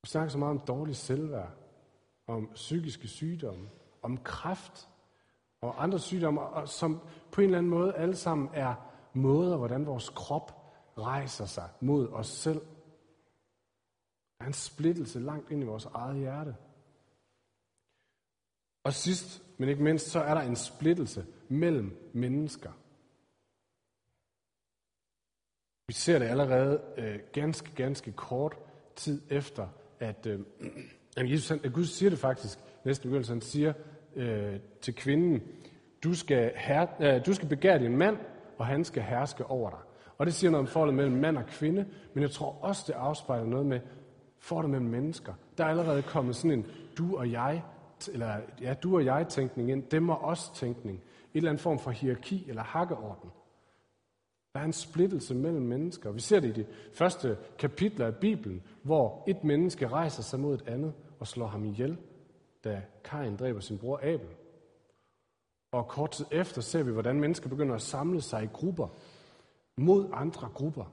Vi 0.03 0.07
snakker 0.07 0.29
så 0.29 0.37
meget 0.37 0.51
om 0.51 0.65
dårlig 0.67 0.95
selvværd, 0.95 1.51
om 2.27 2.49
psykiske 2.53 3.07
sygdomme, 3.07 3.69
om 4.01 4.17
kræft 4.17 4.89
og 5.61 5.83
andre 5.83 5.99
sygdomme, 5.99 6.41
som 6.65 6.99
på 7.31 7.41
en 7.41 7.45
eller 7.45 7.57
anden 7.57 7.69
måde 7.69 7.93
alle 7.93 8.15
sammen 8.15 8.49
er 8.53 8.90
måder, 9.13 9.57
hvordan 9.57 9.85
vores 9.85 10.09
krop 10.09 10.61
rejser 10.97 11.45
sig 11.45 11.69
mod 11.79 12.07
os 12.07 12.27
selv. 12.27 12.61
Der 14.37 14.45
er 14.45 14.47
en 14.47 14.53
splittelse 14.53 15.19
langt 15.19 15.51
ind 15.51 15.61
i 15.61 15.65
vores 15.65 15.85
eget 15.85 16.17
hjerte. 16.17 16.55
Og 18.83 18.93
sidst, 18.93 19.43
men 19.57 19.69
ikke 19.69 19.83
mindst, 19.83 20.07
så 20.07 20.19
er 20.19 20.33
der 20.33 20.41
en 20.41 20.55
splittelse 20.55 21.25
mellem 21.49 22.11
mennesker. 22.13 22.71
Vi 25.87 25.93
ser 25.93 26.19
det 26.19 26.25
allerede 26.25 26.81
øh, 26.97 27.19
ganske, 27.33 27.75
ganske 27.75 28.11
kort 28.11 28.57
tid 28.95 29.21
efter, 29.29 29.67
at, 29.99 30.25
øh, 30.25 30.39
at, 31.17 31.31
Jesus, 31.31 31.51
at 31.51 31.73
Gud 31.73 31.85
siger 31.85 32.09
det 32.09 32.19
faktisk, 32.19 32.59
næsten 32.85 33.09
begyndelse, 33.09 33.33
han 33.33 33.41
siger 33.41 33.73
øh, 34.15 34.59
til 34.81 34.95
kvinden, 34.95 35.41
du 36.03 36.13
skal, 36.13 36.53
her, 36.55 36.87
øh, 37.01 37.25
du 37.25 37.33
skal 37.33 37.49
begære 37.49 37.79
din 37.79 37.97
mand, 37.97 38.17
og 38.61 38.67
han 38.67 38.83
skal 38.83 39.03
herske 39.03 39.45
over 39.45 39.69
dig. 39.69 39.79
Og 40.17 40.25
det 40.25 40.33
siger 40.33 40.51
noget 40.51 40.67
om 40.67 40.67
forholdet 40.67 40.95
mellem 40.95 41.17
mand 41.17 41.37
og 41.37 41.45
kvinde, 41.45 41.85
men 42.13 42.21
jeg 42.21 42.31
tror 42.31 42.57
også, 42.61 42.83
det 42.87 42.93
afspejler 42.93 43.45
noget 43.45 43.65
med 43.65 43.79
forholdet 44.39 44.71
mellem 44.71 44.89
mennesker. 44.89 45.33
Der 45.57 45.65
er 45.65 45.69
allerede 45.69 46.01
kommet 46.01 46.35
sådan 46.35 46.51
en 46.51 46.65
du 46.97 47.17
og 47.17 47.31
jeg, 47.31 47.63
eller 48.11 48.37
ja, 48.61 48.73
du 48.73 48.95
og 48.95 49.05
jeg 49.05 49.27
tænkning 49.27 49.71
ind, 49.71 49.83
dem 49.83 50.09
og 50.09 50.21
os 50.21 50.49
tænkning. 50.49 50.97
En 50.97 51.03
eller 51.33 51.49
anden 51.49 51.61
form 51.61 51.79
for 51.79 51.91
hierarki 51.91 52.45
eller 52.49 52.63
hakkeorden. 52.63 53.29
Der 54.53 54.59
er 54.59 54.65
en 54.65 54.73
splittelse 54.73 55.35
mellem 55.35 55.63
mennesker. 55.63 56.11
Vi 56.11 56.19
ser 56.19 56.39
det 56.39 56.57
i 56.57 56.61
de 56.61 56.65
første 56.93 57.37
kapitler 57.59 58.05
af 58.05 58.15
Bibelen, 58.15 58.61
hvor 58.83 59.23
et 59.27 59.43
menneske 59.43 59.87
rejser 59.87 60.23
sig 60.23 60.39
mod 60.39 60.53
et 60.53 60.67
andet 60.67 60.93
og 61.19 61.27
slår 61.27 61.47
ham 61.47 61.65
ihjel, 61.65 61.97
da 62.63 62.81
Kain 63.03 63.35
dræber 63.35 63.59
sin 63.59 63.77
bror 63.77 63.99
Abel. 64.03 64.27
Og 65.71 65.87
kort 65.87 66.11
tid 66.11 66.25
efter 66.31 66.61
ser 66.61 66.83
vi, 66.83 66.91
hvordan 66.91 67.19
mennesker 67.19 67.49
begynder 67.49 67.75
at 67.75 67.81
samle 67.81 68.21
sig 68.21 68.43
i 68.43 68.49
grupper 68.53 68.87
mod 69.77 70.09
andre 70.13 70.49
grupper. 70.53 70.85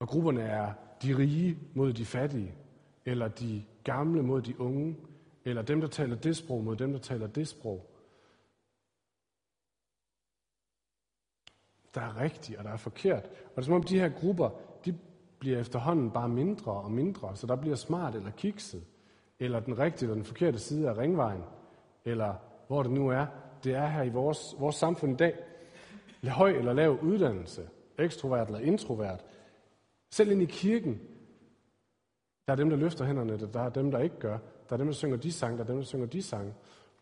Og 0.00 0.08
grupperne 0.08 0.42
er 0.42 0.74
de 1.02 1.18
rige 1.18 1.58
mod 1.74 1.92
de 1.92 2.06
fattige, 2.06 2.54
eller 3.04 3.28
de 3.28 3.64
gamle 3.84 4.22
mod 4.22 4.42
de 4.42 4.60
unge, 4.60 4.96
eller 5.44 5.62
dem, 5.62 5.80
der 5.80 5.88
taler 5.88 6.16
det 6.16 6.36
sprog 6.36 6.64
mod 6.64 6.76
dem, 6.76 6.92
der 6.92 6.98
taler 6.98 7.26
det 7.26 7.48
sprog. 7.48 7.88
Der 11.94 12.00
er 12.00 12.20
rigtigt, 12.20 12.58
og 12.58 12.64
der 12.64 12.70
er 12.70 12.76
forkert. 12.76 13.24
Og 13.24 13.50
det 13.50 13.58
er 13.58 13.62
som 13.62 13.74
om 13.74 13.82
de 13.82 13.98
her 13.98 14.08
grupper, 14.08 14.50
de 14.84 14.98
bliver 15.38 15.60
efterhånden 15.60 16.10
bare 16.10 16.28
mindre 16.28 16.72
og 16.72 16.92
mindre, 16.92 17.36
så 17.36 17.46
der 17.46 17.56
bliver 17.56 17.76
smart 17.76 18.14
eller 18.14 18.30
kikset, 18.30 18.86
eller 19.38 19.60
den 19.60 19.78
rigtige 19.78 20.06
eller 20.06 20.14
den 20.14 20.24
forkerte 20.24 20.58
side 20.58 20.88
af 20.88 20.96
ringvejen, 20.96 21.42
eller 22.04 22.34
hvor 22.66 22.82
det 22.82 22.92
nu 22.92 23.08
er. 23.08 23.26
Det 23.64 23.74
er 23.74 23.86
her 23.86 24.02
i 24.02 24.08
vores, 24.08 24.54
vores 24.58 24.76
samfund 24.76 25.12
i 25.12 25.16
dag. 25.16 25.34
Høj 26.28 26.50
eller 26.50 26.72
lav 26.72 26.98
uddannelse, 27.02 27.68
ekstrovert 27.98 28.46
eller 28.46 28.60
introvert. 28.60 29.24
Selv 30.10 30.30
ind 30.30 30.42
i 30.42 30.46
kirken, 30.46 31.00
der 32.46 32.52
er 32.52 32.56
dem, 32.56 32.70
der 32.70 32.76
løfter 32.76 33.04
hænderne, 33.04 33.52
der 33.52 33.60
er 33.60 33.68
dem, 33.68 33.90
der 33.90 33.98
ikke 33.98 34.18
gør. 34.18 34.38
Der 34.68 34.72
er 34.72 34.76
dem, 34.76 34.86
der 34.86 34.94
synger 34.94 35.16
de 35.16 35.32
sange, 35.32 35.58
der 35.58 35.64
er 35.64 35.66
dem, 35.66 35.76
der 35.76 35.84
synger 35.84 36.06
de 36.06 36.22
sange. 36.22 36.54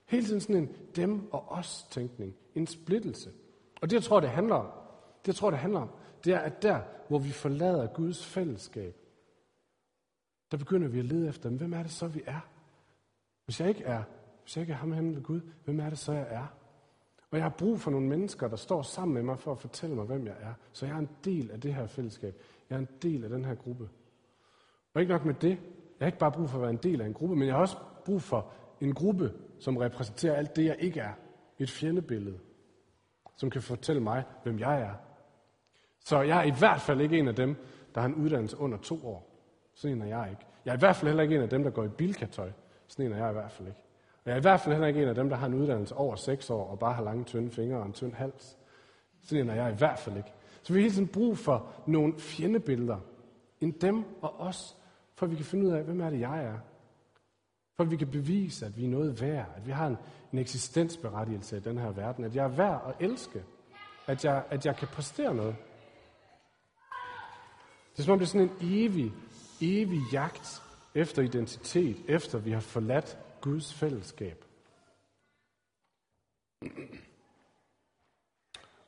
Hele 0.07 0.27
tiden 0.27 0.41
sådan 0.41 0.57
en 0.57 0.77
dem 0.97 1.33
og 1.33 1.49
os 1.49 1.87
tænkning. 1.91 2.35
En 2.55 2.67
splittelse. 2.67 3.31
Og 3.83 3.91
det, 3.91 3.97
jeg 3.97 4.03
tror, 4.03 4.21
det 4.21 4.31
handler 4.31 4.55
om, 4.55 4.67
det, 5.21 5.27
jeg 5.27 5.35
tror, 5.35 5.51
det 5.51 5.59
handler 5.59 5.81
om, 5.81 5.91
det 6.25 6.33
er, 6.33 6.39
at 6.39 6.63
der, 6.63 6.81
hvor 7.09 7.19
vi 7.19 7.31
forlader 7.31 7.87
Guds 7.87 8.27
fællesskab, 8.27 8.97
der 10.51 10.57
begynder 10.57 10.89
vi 10.89 10.99
at 10.99 11.05
lede 11.05 11.29
efter, 11.29 11.51
hvem 11.51 11.73
er 11.73 11.83
det 11.83 11.93
så, 11.93 12.07
vi 12.07 12.23
er? 12.27 12.41
Hvis 13.45 13.61
jeg 13.61 13.69
ikke 13.69 13.85
er, 13.85 14.03
hvis 14.51 14.57
jeg 14.57 14.63
ikke 14.63 14.73
er 14.73 14.77
ham 14.77 14.93
hen 14.93 15.15
ved 15.17 15.23
Gud, 15.23 15.41
hvem 15.65 15.81
er 15.81 15.89
det 15.89 15.99
så, 15.99 16.13
jeg 16.13 16.27
er? 16.31 16.47
Og 17.31 17.37
jeg 17.37 17.43
har 17.43 17.55
brug 17.59 17.81
for 17.81 17.91
nogle 17.91 18.09
mennesker, 18.09 18.49
der 18.49 18.57
står 18.57 18.83
sammen 18.83 19.15
med 19.15 19.23
mig 19.23 19.39
for 19.39 19.53
at 19.53 19.59
fortælle 19.59 19.97
mig, 19.97 20.05
hvem 20.05 20.27
jeg 20.27 20.35
er. 20.41 20.55
Så 20.73 20.87
jeg 20.87 20.95
er 20.95 20.99
en 20.99 21.09
del 21.25 21.51
af 21.51 21.61
det 21.61 21.75
her 21.75 21.87
fællesskab. 21.87 22.35
Jeg 22.71 22.77
er 22.77 22.81
en 22.81 22.89
del 23.03 23.25
af 23.25 23.31
den 23.31 23.45
her 23.45 23.55
gruppe. 23.55 23.89
Og 24.95 25.01
ikke 25.01 25.13
nok 25.13 25.25
med 25.25 25.35
det. 25.35 25.51
Jeg 25.51 25.59
har 26.01 26.07
ikke 26.07 26.19
bare 26.19 26.33
brug 26.33 26.51
for 26.51 26.59
at 26.59 26.63
være 26.63 26.71
en 26.71 26.77
del 26.77 27.01
af 27.01 27.07
en 27.07 27.15
gruppe, 27.15 27.37
men 27.37 27.49
jeg 27.49 27.55
har 27.55 27.61
også 27.61 27.77
brug 28.05 28.23
for 28.23 28.53
en 28.81 28.95
gruppe, 28.95 29.33
som 29.59 29.77
repræsenterer 29.77 30.35
alt 30.35 30.57
det, 30.57 30.65
jeg 30.65 30.77
ikke 30.79 31.01
er. 31.01 31.13
Et 31.59 31.71
fjendebillede, 31.71 32.39
som 33.37 33.51
kan 33.51 33.63
fortælle 33.63 34.03
mig, 34.03 34.25
hvem 34.43 34.59
jeg 34.59 34.81
er. 34.81 34.95
Så 36.01 36.21
jeg 36.21 36.39
er 36.39 36.45
i 36.45 36.59
hvert 36.59 36.81
fald 36.81 37.01
ikke 37.01 37.19
en 37.19 37.29
af 37.29 37.35
dem, 37.37 37.57
der 37.95 38.01
har 38.01 38.09
en 38.09 38.15
uddannelse 38.15 38.59
under 38.59 38.79
to 38.79 39.07
år. 39.07 39.31
Sådan 39.75 39.97
en 39.97 40.03
er 40.03 40.19
jeg 40.19 40.31
ikke. 40.31 40.47
Jeg 40.65 40.73
er 40.73 40.77
i 40.77 40.79
hvert 40.79 40.97
fald 40.97 41.09
heller 41.09 41.23
ikke 41.23 41.37
en 41.37 41.43
af 41.43 41.49
dem, 41.49 41.63
der 41.63 41.71
går 41.71 41.85
i 41.85 41.89
bilkatøj. 41.89 42.51
Sådan 42.89 43.07
en 43.07 43.13
er 43.13 43.17
jeg 43.17 43.31
i 43.31 43.33
hvert 43.33 43.53
fald 43.53 43.69
ikke. 43.69 43.81
Og 44.25 44.31
jeg 44.31 44.33
er 44.33 44.39
i 44.39 44.41
hvert 44.41 44.61
fald 44.61 44.75
heller 44.75 44.89
ikke 44.89 45.03
en 45.03 45.09
af 45.09 45.15
dem, 45.15 45.29
der 45.29 45.37
har 45.37 45.47
en 45.47 45.55
uddannelse 45.55 45.95
over 45.95 46.17
6 46.17 46.51
år 46.51 46.71
og 46.71 46.79
bare 46.79 46.95
har 46.95 47.03
lange, 47.03 47.25
tynde 47.25 47.51
fingre 47.51 47.79
og 47.79 47.87
en 47.87 47.93
tynd 47.93 48.13
hals. 48.13 48.57
Sådan 49.23 49.45
en 49.45 49.51
er 49.51 49.55
jeg 49.55 49.73
i 49.73 49.77
hvert 49.77 49.99
fald 49.99 50.17
ikke. 50.17 50.33
Så 50.63 50.73
vi 50.73 50.79
har 50.79 50.83
hele 50.83 50.95
tiden 50.95 51.09
brug 51.09 51.39
for 51.39 51.67
nogle 51.87 52.19
fjendebilleder, 52.19 52.99
end 53.61 53.75
dem 53.75 54.05
og 54.23 54.41
os, 54.41 54.77
for 55.15 55.27
at 55.27 55.31
vi 55.31 55.37
kan 55.37 55.45
finde 55.45 55.67
ud 55.67 55.73
af, 55.73 55.85
hvem 55.85 56.01
er 56.01 56.11
det, 56.11 56.21
jeg 56.21 56.45
er. 56.45 56.59
For 57.77 57.85
at 57.85 57.91
vi 57.91 57.97
kan 57.97 58.11
bevise, 58.11 58.67
at 58.67 58.77
vi 58.77 58.85
er 58.85 58.89
noget 58.89 59.21
værd, 59.21 59.47
at 59.57 59.67
vi 59.67 59.71
har 59.71 59.87
en, 59.87 59.97
en 60.33 60.39
eksistensberettigelse 60.39 61.57
i 61.57 61.61
den 61.61 61.79
her 61.79 61.91
verden, 61.91 62.25
at 62.25 62.35
jeg 62.35 62.45
er 62.45 62.49
værd 62.49 62.83
at 62.89 63.07
elske, 63.07 63.45
at 64.07 64.25
jeg, 64.25 64.45
at 64.51 64.67
jeg 64.67 64.77
kan 64.77 64.89
præstere 64.89 65.35
noget. 65.35 65.57
Det 67.93 67.99
er 67.99 68.03
som 68.03 68.13
om 68.13 68.19
det 68.19 68.27
er 68.27 68.31
sådan 68.31 68.49
en 68.49 68.57
evig, 68.61 69.13
evig 69.61 70.01
jagt 70.13 70.63
efter 70.95 71.23
identitet, 71.23 71.97
efter 72.09 72.39
vi 72.39 72.51
har 72.51 72.61
forladt 72.61 73.19
Guds 73.41 73.75
fællesskab. 73.75 74.45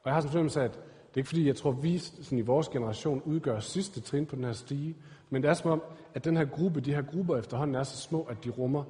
Og 0.03 0.07
jeg 0.07 0.15
har 0.15 0.21
sådan 0.21 0.33
fornemmelse 0.33 0.61
af, 0.61 0.65
at 0.65 0.73
det 0.75 1.15
er 1.15 1.19
ikke 1.19 1.29
fordi, 1.29 1.47
jeg 1.47 1.57
tror, 1.57 1.71
at 1.71 1.83
vi 1.83 1.99
sådan 1.99 2.39
i 2.39 2.43
vores 2.43 2.69
generation 2.69 3.23
udgør 3.23 3.61
sidste 3.61 4.01
trin 4.01 4.27
på 4.27 4.37
den 4.37 4.45
her 4.45 4.53
stige, 4.53 4.97
men 5.31 5.43
det 5.43 5.49
er 5.49 5.55
som 5.55 5.71
om, 5.71 5.83
at 6.15 6.25
den 6.25 6.37
her 6.37 6.45
gruppe, 6.45 6.81
de 6.81 6.95
her 6.95 7.03
grupper 7.03 7.37
efterhånden 7.37 7.77
er 7.77 7.83
så 7.83 7.97
små, 7.97 8.23
at 8.23 8.45
de 8.45 8.51
rummer 8.51 8.85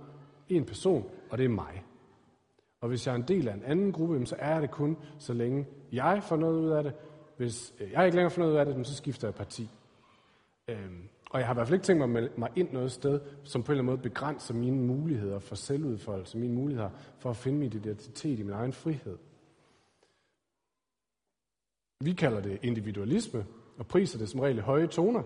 en 0.49 0.65
person, 0.65 1.11
og 1.31 1.39
det 1.39 1.45
er 1.45 1.49
mig. 1.49 1.85
Og 2.81 2.89
hvis 2.89 3.07
jeg 3.07 3.13
er 3.13 3.17
en 3.17 3.29
del 3.29 3.49
af 3.49 3.55
en 3.55 3.63
anden 3.63 3.93
gruppe, 3.93 4.27
så 4.27 4.37
er 4.39 4.61
det 4.61 4.71
kun, 4.71 4.97
så 5.19 5.33
længe 5.33 5.67
jeg 5.93 6.23
får 6.23 6.37
noget 6.37 6.61
ud 6.61 6.71
af 6.71 6.83
det. 6.83 6.95
Hvis 7.37 7.75
øh, 7.81 7.93
jeg 7.93 8.05
ikke 8.05 8.17
længere 8.17 8.31
får 8.31 8.43
noget 8.43 8.53
ud 8.53 8.59
af 8.59 8.67
det, 8.67 8.87
så 8.87 8.95
skifter 8.95 9.29
jeg 9.29 9.35
parti. 9.35 9.71
Øhm, 10.69 11.09
og 11.33 11.39
jeg 11.41 11.47
har 11.47 11.55
i 11.55 11.57
hvert 11.57 11.67
fald 11.67 11.75
ikke 11.75 11.85
tænkt 11.85 11.99
mig 11.99 12.05
at 12.05 12.11
melde 12.11 12.33
mig 12.37 12.51
ind 12.57 12.73
noget 12.73 12.93
sted, 12.93 13.21
som 13.45 13.63
på 13.63 13.73
en 13.73 13.75
eller 13.75 13.83
anden 13.83 13.87
måde 13.87 14.11
begrænser 14.11 14.55
mine 14.55 14.77
muligheder 14.77 15.39
for 15.39 15.55
selvudfoldelse, 15.55 16.39
mine 16.39 16.55
muligheder 16.55 16.91
for 17.19 17.31
at 17.31 17.37
finde 17.37 17.59
min 17.59 17.73
identitet 17.73 18.39
i 18.39 18.43
min 18.43 18.53
egen 18.53 18.73
frihed. 18.73 19.19
Vi 22.01 22.13
kalder 22.13 22.41
det 22.41 22.59
individualisme, 22.63 23.47
og 23.79 23.87
priser 23.87 24.19
det 24.19 24.29
som 24.29 24.41
regel 24.41 24.59
i 24.59 24.61
høje 24.61 24.87
toner. 24.87 25.23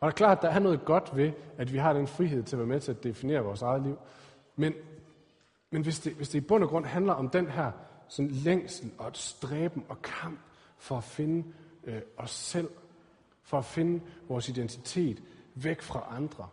Og 0.00 0.06
det 0.06 0.12
er 0.12 0.16
klart, 0.16 0.38
at 0.38 0.42
der 0.42 0.48
er 0.48 0.58
noget 0.58 0.84
godt 0.84 1.16
ved, 1.16 1.32
at 1.58 1.72
vi 1.72 1.78
har 1.78 1.92
den 1.92 2.06
frihed 2.06 2.42
til 2.42 2.56
at 2.56 2.58
være 2.58 2.68
med 2.68 2.80
til 2.80 2.90
at 2.92 3.04
definere 3.04 3.40
vores 3.40 3.62
eget 3.62 3.82
liv. 3.82 3.98
Men, 4.56 4.74
men 5.70 5.82
hvis, 5.82 6.00
det, 6.00 6.12
hvis 6.12 6.28
det 6.28 6.38
i 6.38 6.46
bund 6.46 6.64
og 6.64 6.70
grund 6.70 6.84
handler 6.84 7.12
om 7.12 7.28
den 7.28 7.46
her 7.46 7.72
sådan 8.08 8.30
længsel 8.30 8.92
og 8.98 9.10
stræben 9.14 9.84
og 9.88 10.02
kamp 10.02 10.40
for 10.78 10.96
at 10.96 11.04
finde 11.04 11.44
øh, 11.84 12.00
os 12.16 12.30
selv 12.30 12.68
for 13.42 13.58
at 13.58 13.64
finde 13.64 14.02
vores 14.28 14.48
identitet 14.48 15.22
væk 15.54 15.82
fra 15.82 16.06
andre. 16.16 16.48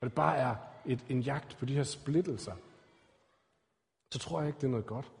Og 0.00 0.06
det 0.06 0.14
bare 0.14 0.36
er 0.36 0.56
et, 0.86 1.04
en 1.08 1.20
jagt 1.20 1.56
på 1.58 1.64
de 1.64 1.74
her 1.74 1.82
splittelser, 1.82 2.54
så 4.12 4.18
tror 4.18 4.40
jeg 4.40 4.48
ikke, 4.48 4.56
det 4.56 4.66
er 4.66 4.70
noget 4.70 4.86
godt. 4.86 5.12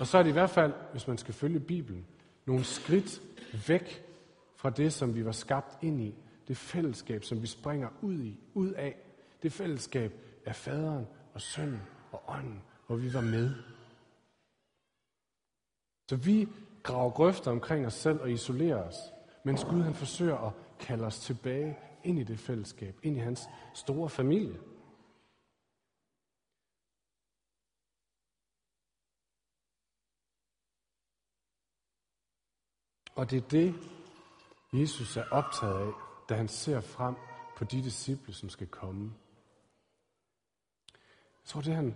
Og 0.00 0.06
så 0.06 0.18
er 0.18 0.22
det 0.22 0.30
i 0.30 0.32
hvert 0.32 0.50
fald, 0.50 0.72
hvis 0.92 1.06
man 1.06 1.18
skal 1.18 1.34
følge 1.34 1.60
Bibelen, 1.60 2.06
nogle 2.46 2.64
skridt 2.64 3.22
væk 3.68 4.04
fra 4.56 4.70
det, 4.70 4.92
som 4.92 5.14
vi 5.14 5.24
var 5.24 5.32
skabt 5.32 5.82
ind 5.82 6.00
i. 6.00 6.14
Det 6.48 6.56
fællesskab, 6.56 7.24
som 7.24 7.42
vi 7.42 7.46
springer 7.46 7.88
ud 8.02 8.22
i, 8.22 8.40
ud 8.54 8.72
af. 8.72 8.96
Det 9.42 9.52
fællesskab 9.52 10.12
af 10.46 10.56
faderen 10.56 11.06
og 11.34 11.40
sønnen 11.40 11.82
og 12.12 12.22
ånden, 12.28 12.62
hvor 12.86 12.96
vi 12.96 13.14
var 13.14 13.20
med. 13.20 13.54
Så 16.08 16.16
vi 16.16 16.48
grave 16.82 17.10
grøfter 17.10 17.50
omkring 17.50 17.86
os 17.86 17.94
selv 17.94 18.20
og 18.20 18.30
isolere 18.30 18.76
os, 18.76 18.96
mens 19.44 19.64
Gud 19.64 19.82
han 19.82 19.94
forsøger 19.94 20.36
at 20.36 20.52
kalde 20.78 21.04
os 21.04 21.18
tilbage 21.18 21.78
ind 22.04 22.18
i 22.18 22.24
det 22.24 22.38
fællesskab, 22.38 22.98
ind 23.02 23.16
i 23.16 23.20
hans 23.20 23.48
store 23.74 24.08
familie. 24.08 24.58
Og 33.14 33.30
det 33.30 33.36
er 33.44 33.48
det, 33.48 33.74
Jesus 34.72 35.16
er 35.16 35.24
optaget 35.30 35.86
af, 35.86 35.92
da 36.28 36.34
han 36.34 36.48
ser 36.48 36.80
frem 36.80 37.14
på 37.56 37.64
de 37.64 37.82
disciple, 37.82 38.34
som 38.34 38.48
skal 38.48 38.66
komme. 38.66 39.12
Jeg 40.92 41.44
tror, 41.44 41.60
det 41.60 41.74
han, 41.74 41.94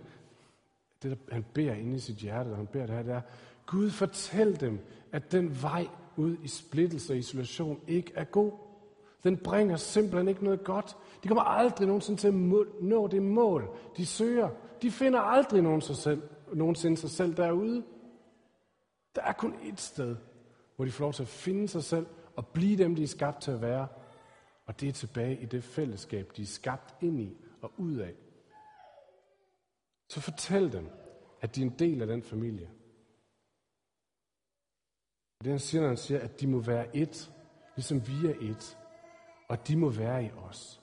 det, 1.03 1.19
han 1.31 1.45
beder 1.53 1.73
inde 1.73 1.95
i 1.95 1.99
sit 1.99 2.15
hjerte, 2.15 2.49
når 2.49 2.57
han 2.57 2.67
beder 2.67 2.85
det 2.85 2.95
her, 2.95 3.03
det 3.03 3.13
er, 3.13 3.21
Gud 3.65 3.89
fortæl 3.89 4.59
dem, 4.59 4.79
at 5.11 5.31
den 5.31 5.61
vej 5.61 5.87
ud 6.17 6.37
i 6.43 6.47
splittelse 6.47 7.13
og 7.13 7.17
isolation 7.17 7.81
ikke 7.87 8.11
er 8.15 8.23
god. 8.23 8.51
Den 9.23 9.37
bringer 9.37 9.77
simpelthen 9.77 10.27
ikke 10.27 10.43
noget 10.43 10.63
godt. 10.63 10.97
De 11.23 11.27
kommer 11.27 11.43
aldrig 11.43 11.87
nogensinde 11.87 12.21
til 12.21 12.27
at 12.27 12.33
nå 12.81 13.07
det 13.07 13.21
mål, 13.21 13.69
de 13.97 14.05
søger. 14.05 14.49
De 14.81 14.91
finder 14.91 15.19
aldrig 15.19 15.61
nogen 15.61 15.81
sig 15.81 15.95
selv, 15.95 16.21
nogensinde 16.53 16.97
sig 16.97 17.09
selv 17.09 17.37
derude. 17.37 17.83
Der 19.15 19.21
er 19.21 19.33
kun 19.33 19.55
et 19.63 19.79
sted, 19.79 20.15
hvor 20.75 20.85
de 20.85 20.91
får 20.91 21.03
lov 21.03 21.13
til 21.13 21.23
at 21.23 21.27
finde 21.27 21.67
sig 21.67 21.83
selv 21.83 22.05
og 22.35 22.47
blive 22.47 22.77
dem, 22.77 22.95
de 22.95 23.03
er 23.03 23.07
skabt 23.07 23.41
til 23.41 23.51
at 23.51 23.61
være. 23.61 23.87
Og 24.65 24.81
det 24.81 24.89
er 24.89 24.93
tilbage 24.93 25.41
i 25.41 25.45
det 25.45 25.63
fællesskab, 25.63 26.31
de 26.37 26.41
er 26.41 26.45
skabt 26.45 26.95
ind 27.01 27.21
i 27.21 27.37
og 27.61 27.71
ud 27.77 27.97
af. 27.97 28.13
Så 30.09 30.21
fortæl 30.21 30.73
dem, 30.73 30.89
at 31.41 31.55
de 31.55 31.61
er 31.61 31.65
en 31.65 31.75
del 31.79 32.01
af 32.01 32.07
den 32.07 32.23
familie. 32.23 32.69
Det 35.45 35.51
han 35.51 35.59
siger, 35.59 35.81
når 35.81 35.87
han 35.87 35.97
siger, 35.97 36.19
at 36.19 36.41
de 36.41 36.47
må 36.47 36.59
være 36.59 36.95
et, 36.95 37.31
ligesom 37.75 38.07
vi 38.07 38.27
er 38.27 38.33
et, 38.41 38.77
og 39.47 39.67
de 39.67 39.77
må 39.77 39.89
være 39.89 40.25
i 40.25 40.31
os. 40.31 40.81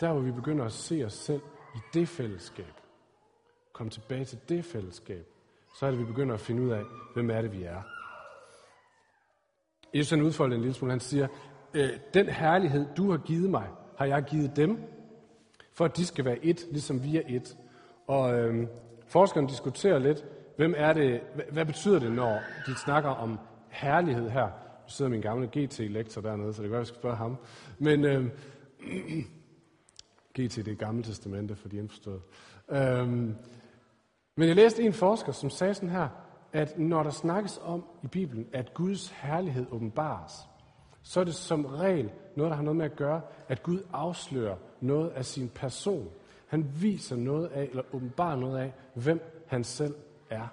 Der 0.00 0.12
hvor 0.12 0.20
vi 0.20 0.32
begynder 0.32 0.64
at 0.64 0.72
se 0.72 1.04
os 1.04 1.12
selv 1.12 1.42
i 1.74 1.78
det 1.94 2.08
fællesskab, 2.08 2.72
komme 3.72 3.90
tilbage 3.90 4.24
til 4.24 4.38
det 4.48 4.64
fællesskab, 4.64 5.26
så 5.78 5.86
er 5.86 5.90
det, 5.90 6.00
vi 6.00 6.04
begynder 6.04 6.34
at 6.34 6.40
finde 6.40 6.62
ud 6.62 6.70
af, 6.70 6.82
hvem 7.14 7.30
er 7.30 7.42
det, 7.42 7.52
vi 7.52 7.62
er. 7.62 7.82
Jesus 9.94 10.10
han 10.10 10.22
udfolder 10.22 10.56
en 10.56 10.62
lille 10.62 10.74
smule. 10.74 10.92
Han 10.92 11.00
siger, 11.00 11.28
øh, 11.74 11.90
den 12.14 12.28
herlighed, 12.28 12.86
du 12.96 13.10
har 13.10 13.18
givet 13.18 13.50
mig, 13.50 13.68
har 13.98 14.06
jeg 14.06 14.22
givet 14.22 14.56
dem, 14.56 14.78
for 15.72 15.84
at 15.84 15.96
de 15.96 16.06
skal 16.06 16.24
være 16.24 16.44
et, 16.44 16.66
ligesom 16.70 17.04
vi 17.04 17.16
er 17.16 17.22
et. 17.28 17.56
Og 18.06 18.38
øh, 18.38 18.68
forskerne 19.06 19.48
diskuterer 19.48 19.98
lidt, 19.98 20.24
hvem 20.58 20.74
er 20.76 20.92
det, 20.92 21.20
hvad, 21.50 21.64
betyder 21.64 21.98
det, 21.98 22.12
når 22.12 22.40
de 22.66 22.74
snakker 22.74 23.10
om 23.10 23.38
herlighed 23.68 24.30
her? 24.30 24.46
Nu 24.46 24.88
sidder 24.88 25.10
min 25.10 25.20
gamle 25.20 25.46
GT-lektor 25.46 26.20
dernede, 26.20 26.52
så 26.52 26.62
det 26.62 26.68
kan 26.68 26.72
være, 26.72 26.80
vi 26.80 26.86
skal 26.86 26.98
spørge 26.98 27.16
ham. 27.16 27.36
Men 27.78 28.04
øh, 28.04 28.26
GT, 30.38 30.56
det 30.56 30.68
er 30.68 30.74
gamle 30.74 31.02
testamente 31.02 31.56
for 31.56 31.68
de 31.68 31.76
indforståede. 31.76 32.20
Øh, 32.70 33.08
men 34.36 34.48
jeg 34.48 34.56
læste 34.56 34.82
en 34.82 34.92
forsker, 34.92 35.32
som 35.32 35.50
sagde 35.50 35.74
sådan 35.74 35.88
her, 35.88 36.08
at 36.52 36.78
når 36.78 37.02
der 37.02 37.10
snakkes 37.10 37.60
om 37.64 37.84
i 38.02 38.06
Bibelen, 38.06 38.46
at 38.52 38.74
Guds 38.74 39.08
herlighed 39.08 39.66
åbenbares, 39.70 40.32
så 41.02 41.20
er 41.20 41.24
det 41.24 41.34
som 41.34 41.64
regel 41.64 42.10
noget, 42.36 42.50
der 42.50 42.56
har 42.56 42.62
noget 42.62 42.76
med 42.76 42.84
at 42.84 42.96
gøre, 42.96 43.20
at 43.48 43.62
Gud 43.62 43.82
afslører 43.92 44.56
noget 44.80 45.10
af 45.10 45.24
sin 45.24 45.48
person. 45.48 46.08
Han 46.46 46.72
viser 46.80 47.16
noget 47.16 47.46
af, 47.46 47.62
eller 47.62 47.82
åbenbarer 47.92 48.36
noget 48.36 48.58
af, 48.58 48.72
hvem 48.94 49.44
han 49.46 49.64
selv 49.64 49.94
er. 50.30 50.48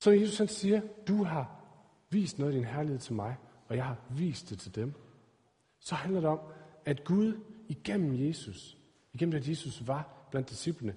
Så 0.00 0.10
Jesus 0.10 0.38
han 0.38 0.48
siger, 0.48 0.80
du 1.08 1.24
har 1.24 1.60
vist 2.10 2.38
noget 2.38 2.52
af 2.52 2.56
din 2.56 2.68
herlighed 2.68 3.00
til 3.00 3.14
mig, 3.14 3.36
og 3.68 3.76
jeg 3.76 3.84
har 3.84 3.96
vist 4.10 4.50
det 4.50 4.58
til 4.58 4.74
dem. 4.74 4.94
Så 5.80 5.94
handler 5.94 6.20
det 6.20 6.30
om, 6.30 6.40
at 6.84 7.04
Gud 7.04 7.40
igennem 7.68 8.28
Jesus, 8.28 8.78
igennem 9.12 9.36
at 9.36 9.48
Jesus 9.48 9.88
var 9.88 10.28
blandt 10.30 10.50
disciplene, 10.50 10.96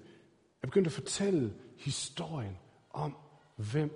er 0.62 0.66
begyndt 0.66 0.86
at 0.86 0.92
fortælle 0.92 1.54
historien 1.76 2.58
om, 2.90 3.16
hvem 3.56 3.90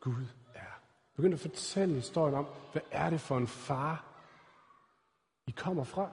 Gud 0.00 0.26
er. 0.54 0.80
Begyndt 1.16 1.34
at 1.34 1.40
fortælle 1.40 1.94
historien 1.94 2.34
om, 2.34 2.46
hvad 2.72 2.82
er 2.90 3.10
det 3.10 3.20
for 3.20 3.38
en 3.38 3.46
far, 3.46 4.12
I 5.46 5.50
kommer 5.50 5.84
fra? 5.84 6.10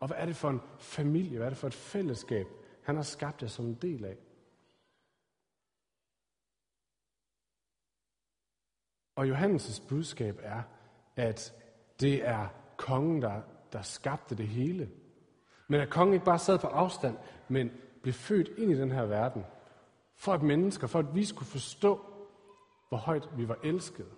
Og 0.00 0.06
hvad 0.06 0.16
er 0.16 0.26
det 0.26 0.36
for 0.36 0.50
en 0.50 0.60
familie, 0.78 1.36
hvad 1.36 1.46
er 1.46 1.50
det 1.50 1.58
for 1.58 1.66
et 1.66 1.74
fællesskab, 1.74 2.46
han 2.88 2.96
har 2.96 3.02
skabt 3.02 3.42
jer 3.42 3.48
som 3.48 3.66
en 3.66 3.74
del 3.74 4.04
af? 4.04 4.16
Og 9.16 9.26
Johannes' 9.30 9.88
budskab 9.88 10.38
er, 10.42 10.62
at 11.16 11.54
det 12.00 12.28
er 12.28 12.48
kongen, 12.76 13.22
der, 13.22 13.42
der 13.72 13.82
skabte 13.82 14.34
det 14.34 14.48
hele. 14.48 14.90
Men 15.68 15.80
at 15.80 15.90
kongen 15.90 16.14
ikke 16.14 16.24
bare 16.24 16.38
sad 16.38 16.58
på 16.58 16.66
afstand, 16.66 17.16
men 17.48 17.70
blev 18.02 18.14
født 18.14 18.48
ind 18.58 18.70
i 18.70 18.78
den 18.78 18.90
her 18.90 19.06
verden, 19.06 19.44
for 20.14 20.32
at 20.32 20.42
mennesker, 20.42 20.86
for 20.86 20.98
at 20.98 21.14
vi 21.14 21.24
skulle 21.24 21.48
forstå, 21.48 22.00
hvor 22.88 22.98
højt 22.98 23.28
vi 23.36 23.48
var 23.48 23.58
elskede, 23.64 24.10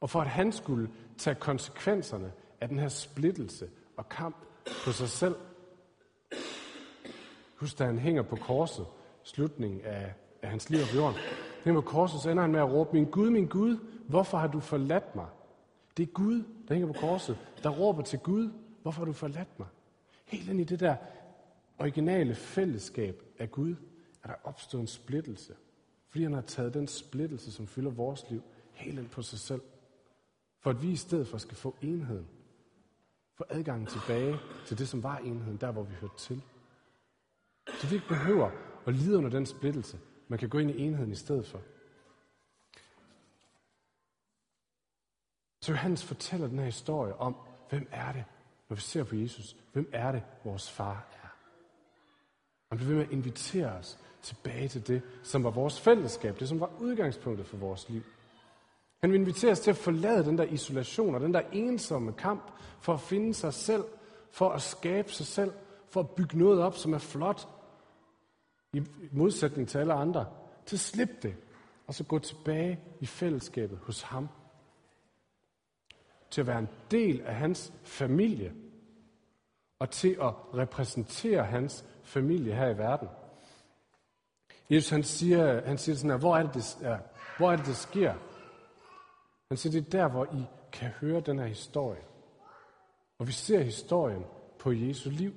og 0.00 0.10
for 0.10 0.20
at 0.20 0.28
han 0.28 0.52
skulle 0.52 0.90
tage 1.18 1.34
konsekvenserne 1.34 2.32
af 2.60 2.68
den 2.68 2.78
her 2.78 2.88
splittelse 2.88 3.70
og 3.96 4.08
kamp 4.08 4.36
på 4.84 4.92
sig 4.92 5.08
selv. 5.08 5.34
Husk, 7.60 7.78
da 7.78 7.84
han 7.84 7.98
hænger 7.98 8.22
på 8.22 8.36
korset, 8.36 8.86
slutningen 9.22 9.80
af, 9.80 10.14
af 10.42 10.50
hans 10.50 10.70
liv 10.70 10.80
på 10.90 10.96
jorden, 10.96 11.16
hænger 11.64 11.80
på 11.80 11.88
korset, 11.88 12.20
så 12.20 12.30
ender 12.30 12.42
han 12.42 12.52
med 12.52 12.60
at 12.60 12.72
råbe, 12.72 12.90
min 12.92 13.04
Gud, 13.04 13.30
min 13.30 13.46
Gud, 13.46 13.78
hvorfor 14.08 14.38
har 14.38 14.46
du 14.46 14.60
forladt 14.60 15.16
mig? 15.16 15.26
Det 15.96 16.02
er 16.02 16.12
Gud, 16.12 16.44
der 16.68 16.74
hænger 16.74 16.92
på 16.92 17.00
korset, 17.00 17.38
der 17.62 17.70
råber 17.70 18.02
til 18.02 18.18
Gud, 18.18 18.50
hvorfor 18.82 19.00
har 19.00 19.04
du 19.04 19.12
forladt 19.12 19.58
mig? 19.58 19.68
Helt 20.24 20.48
ind 20.48 20.60
i 20.60 20.64
det 20.64 20.80
der 20.80 20.96
originale 21.78 22.34
fællesskab 22.34 23.22
af 23.38 23.50
Gud, 23.50 23.74
er 24.22 24.28
der 24.28 24.34
opstået 24.44 24.80
en 24.80 24.86
splittelse. 24.86 25.54
Fordi 26.08 26.24
han 26.24 26.32
har 26.32 26.40
taget 26.40 26.74
den 26.74 26.88
splittelse, 26.88 27.52
som 27.52 27.66
fylder 27.66 27.90
vores 27.90 28.30
liv, 28.30 28.42
helt 28.72 28.98
ind 28.98 29.08
på 29.08 29.22
sig 29.22 29.38
selv. 29.38 29.62
For 30.60 30.70
at 30.70 30.82
vi 30.82 30.90
i 30.90 30.96
stedet 30.96 31.28
for 31.28 31.38
skal 31.38 31.56
få 31.56 31.76
enheden. 31.82 32.26
Få 33.34 33.44
adgangen 33.48 33.86
tilbage 33.86 34.38
til 34.66 34.78
det, 34.78 34.88
som 34.88 35.02
var 35.02 35.16
enheden, 35.16 35.56
der 35.56 35.72
hvor 35.72 35.82
vi 35.82 35.94
hørte 36.00 36.16
til. 36.18 36.42
Så 37.68 37.86
vi 37.86 37.94
ikke 37.94 38.08
behøver 38.08 38.50
at 38.86 38.94
lide 38.94 39.18
under 39.18 39.30
den 39.30 39.46
splittelse. 39.46 39.98
Man 40.28 40.38
kan 40.38 40.48
gå 40.48 40.58
ind 40.58 40.70
i 40.70 40.78
enheden 40.78 41.12
i 41.12 41.14
stedet 41.14 41.46
for. 41.46 41.60
Så 45.62 45.72
Johannes 45.72 46.04
fortæller 46.04 46.46
den 46.46 46.58
her 46.58 46.64
historie 46.64 47.14
om, 47.14 47.36
hvem 47.70 47.88
er 47.90 48.12
det, 48.12 48.24
når 48.68 48.74
vi 48.74 48.80
ser 48.80 49.04
på 49.04 49.16
Jesus? 49.16 49.56
Hvem 49.72 49.90
er 49.92 50.12
det, 50.12 50.22
vores 50.44 50.70
far 50.70 51.06
er? 51.12 51.28
Han 52.68 52.78
bliver 52.78 52.88
ved 52.88 52.96
med 52.96 53.04
at 53.04 53.12
invitere 53.12 53.72
os 53.72 53.98
tilbage 54.22 54.68
til 54.68 54.86
det, 54.86 55.02
som 55.22 55.44
var 55.44 55.50
vores 55.50 55.80
fællesskab, 55.80 56.40
det 56.40 56.48
som 56.48 56.60
var 56.60 56.70
udgangspunktet 56.80 57.46
for 57.46 57.56
vores 57.56 57.88
liv. 57.88 58.02
Han 59.00 59.12
vil 59.12 59.20
invitere 59.20 59.50
os 59.50 59.60
til 59.60 59.70
at 59.70 59.76
forlade 59.76 60.24
den 60.24 60.38
der 60.38 60.44
isolation 60.44 61.14
og 61.14 61.20
den 61.20 61.34
der 61.34 61.42
ensomme 61.52 62.12
kamp 62.12 62.50
for 62.80 62.94
at 62.94 63.00
finde 63.00 63.34
sig 63.34 63.54
selv, 63.54 63.84
for 64.30 64.50
at 64.50 64.62
skabe 64.62 65.12
sig 65.12 65.26
selv, 65.26 65.52
for 65.90 66.00
at 66.00 66.10
bygge 66.10 66.38
noget 66.38 66.62
op, 66.62 66.76
som 66.76 66.92
er 66.92 66.98
flot, 66.98 67.48
i 68.72 68.82
modsætning 69.12 69.68
til 69.68 69.78
alle 69.78 69.92
andre, 69.92 70.26
til 70.66 70.76
at 70.76 70.80
slippe 70.80 71.14
det, 71.22 71.36
og 71.86 71.94
så 71.94 72.04
gå 72.04 72.18
tilbage 72.18 72.80
i 73.00 73.06
fællesskabet 73.06 73.78
hos 73.78 74.02
ham. 74.02 74.28
Til 76.30 76.40
at 76.40 76.46
være 76.46 76.58
en 76.58 76.68
del 76.90 77.20
af 77.20 77.34
hans 77.34 77.72
familie, 77.84 78.54
og 79.78 79.90
til 79.90 80.16
at 80.20 80.34
repræsentere 80.54 81.44
hans 81.44 81.84
familie 82.02 82.54
her 82.54 82.68
i 82.68 82.78
verden. 82.78 83.08
Jesus 84.70 84.90
han 84.90 85.02
siger, 85.02 85.66
han 85.66 85.78
siger 85.78 85.96
sådan 85.96 86.10
her, 86.10 86.18
hvor 86.18 86.36
er, 86.36 86.42
det, 86.42 86.54
det, 86.54 86.76
er, 86.80 86.98
hvor 87.38 87.52
er 87.52 87.56
det, 87.56 87.66
det 87.66 87.76
sker? 87.76 88.14
Han 89.48 89.56
siger, 89.56 89.72
det 89.72 89.86
er 89.86 89.90
der, 89.90 90.08
hvor 90.08 90.24
I 90.24 90.44
kan 90.72 90.88
høre 90.88 91.20
den 91.20 91.38
her 91.38 91.46
historie. 91.46 92.02
Og 93.18 93.26
vi 93.26 93.32
ser 93.32 93.62
historien 93.62 94.24
på 94.58 94.72
Jesu 94.72 95.10
liv. 95.10 95.34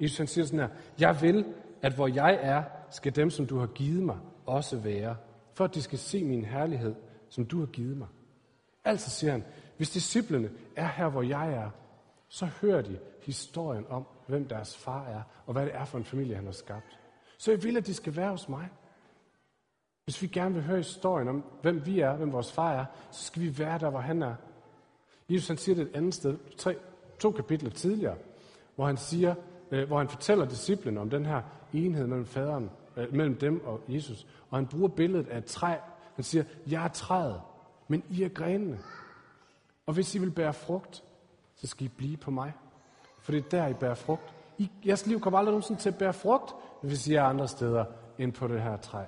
Jesus 0.00 0.18
han 0.18 0.26
siger 0.26 0.44
sådan 0.44 0.60
her, 0.60 0.68
jeg 0.98 1.22
vil, 1.22 1.44
at 1.82 1.94
hvor 1.94 2.08
jeg 2.08 2.38
er, 2.42 2.62
skal 2.90 3.16
dem, 3.16 3.30
som 3.30 3.46
du 3.46 3.58
har 3.58 3.66
givet 3.66 4.02
mig, 4.02 4.18
også 4.46 4.76
være. 4.76 5.16
for 5.54 5.64
at 5.64 5.74
de 5.74 5.82
skal 5.82 5.98
se 5.98 6.24
min 6.24 6.44
herlighed, 6.44 6.94
som 7.28 7.46
du 7.46 7.58
har 7.58 7.66
givet 7.66 7.96
mig. 7.96 8.08
Altså 8.84 9.10
siger 9.10 9.30
han, 9.30 9.44
hvis 9.76 9.90
disciplene 9.90 10.50
er 10.76 10.88
her, 10.88 11.08
hvor 11.08 11.22
jeg 11.22 11.52
er, 11.52 11.70
så 12.28 12.46
hører 12.46 12.82
de 12.82 12.98
historien 13.22 13.84
om, 13.88 14.06
hvem 14.26 14.48
deres 14.48 14.76
far 14.76 15.06
er, 15.06 15.22
og 15.46 15.52
hvad 15.52 15.66
det 15.66 15.74
er 15.74 15.84
for 15.84 15.98
en 15.98 16.04
familie, 16.04 16.36
han 16.36 16.44
har 16.44 16.52
skabt. 16.52 16.98
Så 17.38 17.50
jeg 17.50 17.62
vil, 17.62 17.76
at 17.76 17.86
de 17.86 17.94
skal 17.94 18.16
være 18.16 18.30
hos 18.30 18.48
mig. 18.48 18.68
Hvis 20.04 20.22
vi 20.22 20.26
gerne 20.26 20.54
vil 20.54 20.64
høre 20.64 20.76
historien 20.76 21.28
om, 21.28 21.44
hvem 21.62 21.86
vi 21.86 22.00
er, 22.00 22.16
hvem 22.16 22.32
vores 22.32 22.52
far 22.52 22.72
er, 22.72 22.84
så 23.10 23.24
skal 23.24 23.42
vi 23.42 23.58
være 23.58 23.78
der, 23.78 23.90
hvor 23.90 24.00
han 24.00 24.22
er. 24.22 24.34
Jesus 25.28 25.48
han 25.48 25.56
siger 25.56 25.76
det 25.76 25.82
et 25.82 25.96
andet 25.96 26.14
sted, 26.14 26.38
tre, 26.58 26.76
to 27.18 27.30
kapitler 27.30 27.70
tidligere, 27.70 28.16
hvor 28.74 28.86
han 28.86 28.96
siger, 28.96 29.34
øh, 29.74 29.86
hvor 29.86 29.98
han 29.98 30.08
fortæller 30.08 30.44
disciplene 30.44 31.00
om 31.00 31.10
den 31.10 31.26
her 31.26 31.42
enhed 31.72 32.06
mellem 32.06 32.26
faderen, 32.26 32.70
øh, 32.96 33.14
mellem 33.14 33.36
dem 33.36 33.66
og 33.66 33.80
Jesus. 33.88 34.26
Og 34.50 34.58
han 34.58 34.66
bruger 34.66 34.88
billedet 34.88 35.28
af 35.28 35.38
et 35.38 35.44
træ. 35.44 35.76
Han 36.14 36.24
siger, 36.24 36.44
jeg 36.66 36.84
er 36.84 36.88
træet, 36.88 37.40
men 37.88 38.02
I 38.10 38.22
er 38.22 38.28
grenene. 38.28 38.78
Og 39.86 39.94
hvis 39.94 40.14
I 40.14 40.18
vil 40.18 40.30
bære 40.30 40.52
frugt, 40.52 41.04
så 41.54 41.66
skal 41.66 41.86
I 41.86 41.88
blive 41.88 42.16
på 42.16 42.30
mig. 42.30 42.52
For 43.20 43.32
det 43.32 43.44
er 43.44 43.48
der, 43.48 43.66
I 43.66 43.74
bærer 43.74 43.94
frugt. 43.94 44.34
I, 44.58 44.70
jeres 44.86 45.06
liv 45.06 45.20
kommer 45.20 45.38
aldrig 45.38 45.52
nogensinde 45.52 45.80
til 45.80 45.88
at 45.88 45.98
bære 45.98 46.12
frugt, 46.12 46.54
hvis 46.82 47.08
I 47.08 47.14
er 47.14 47.24
andre 47.24 47.48
steder 47.48 47.84
end 48.18 48.32
på 48.32 48.48
det 48.48 48.62
her 48.62 48.76
træ. 48.76 49.04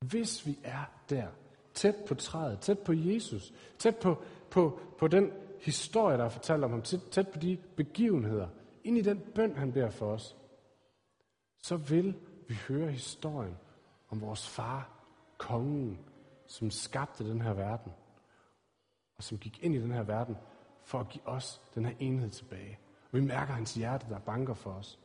Hvis 0.00 0.46
vi 0.46 0.58
er 0.64 0.90
der, 1.10 1.26
tæt 1.74 1.94
på 2.08 2.14
træet, 2.14 2.60
tæt 2.60 2.78
på 2.78 2.92
Jesus, 2.92 3.52
tæt 3.78 3.96
på, 3.96 4.22
på, 4.50 4.80
på 4.98 5.08
den 5.08 5.32
historier, 5.62 6.16
der 6.16 6.24
er 6.24 6.28
fortalt 6.28 6.64
om 6.64 6.70
ham, 6.70 6.82
tæt, 6.82 7.00
tæt 7.10 7.28
på 7.28 7.38
de 7.38 7.56
begivenheder, 7.76 8.48
ind 8.84 8.98
i 8.98 9.02
den 9.02 9.20
bøn, 9.34 9.56
han 9.56 9.72
beder 9.72 9.90
for 9.90 10.12
os, 10.12 10.36
så 11.62 11.76
vil 11.76 12.14
vi 12.48 12.54
høre 12.68 12.90
historien 12.90 13.58
om 14.08 14.20
vores 14.20 14.48
far, 14.48 14.90
kongen, 15.38 15.98
som 16.46 16.70
skabte 16.70 17.30
den 17.30 17.40
her 17.40 17.52
verden, 17.52 17.92
og 19.16 19.22
som 19.22 19.38
gik 19.38 19.62
ind 19.62 19.74
i 19.74 19.80
den 19.80 19.90
her 19.90 20.02
verden 20.02 20.36
for 20.84 21.00
at 21.00 21.08
give 21.08 21.26
os 21.26 21.60
den 21.74 21.84
her 21.84 21.94
enhed 21.98 22.30
tilbage. 22.30 22.78
Og 23.04 23.18
vi 23.18 23.20
mærker 23.20 23.52
hans 23.52 23.74
hjerte, 23.74 24.06
der 24.08 24.18
banker 24.18 24.54
for 24.54 24.72
os. 24.72 24.98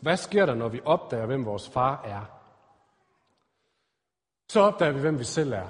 Hvad 0.00 0.16
sker 0.16 0.46
der, 0.46 0.54
når 0.54 0.68
vi 0.68 0.80
opdager, 0.84 1.26
hvem 1.26 1.44
vores 1.44 1.68
far 1.68 2.02
er? 2.02 2.33
Så 4.48 4.60
opdager 4.60 4.92
vi, 4.92 5.00
hvem 5.00 5.18
vi 5.18 5.24
selv 5.24 5.52
er. 5.52 5.68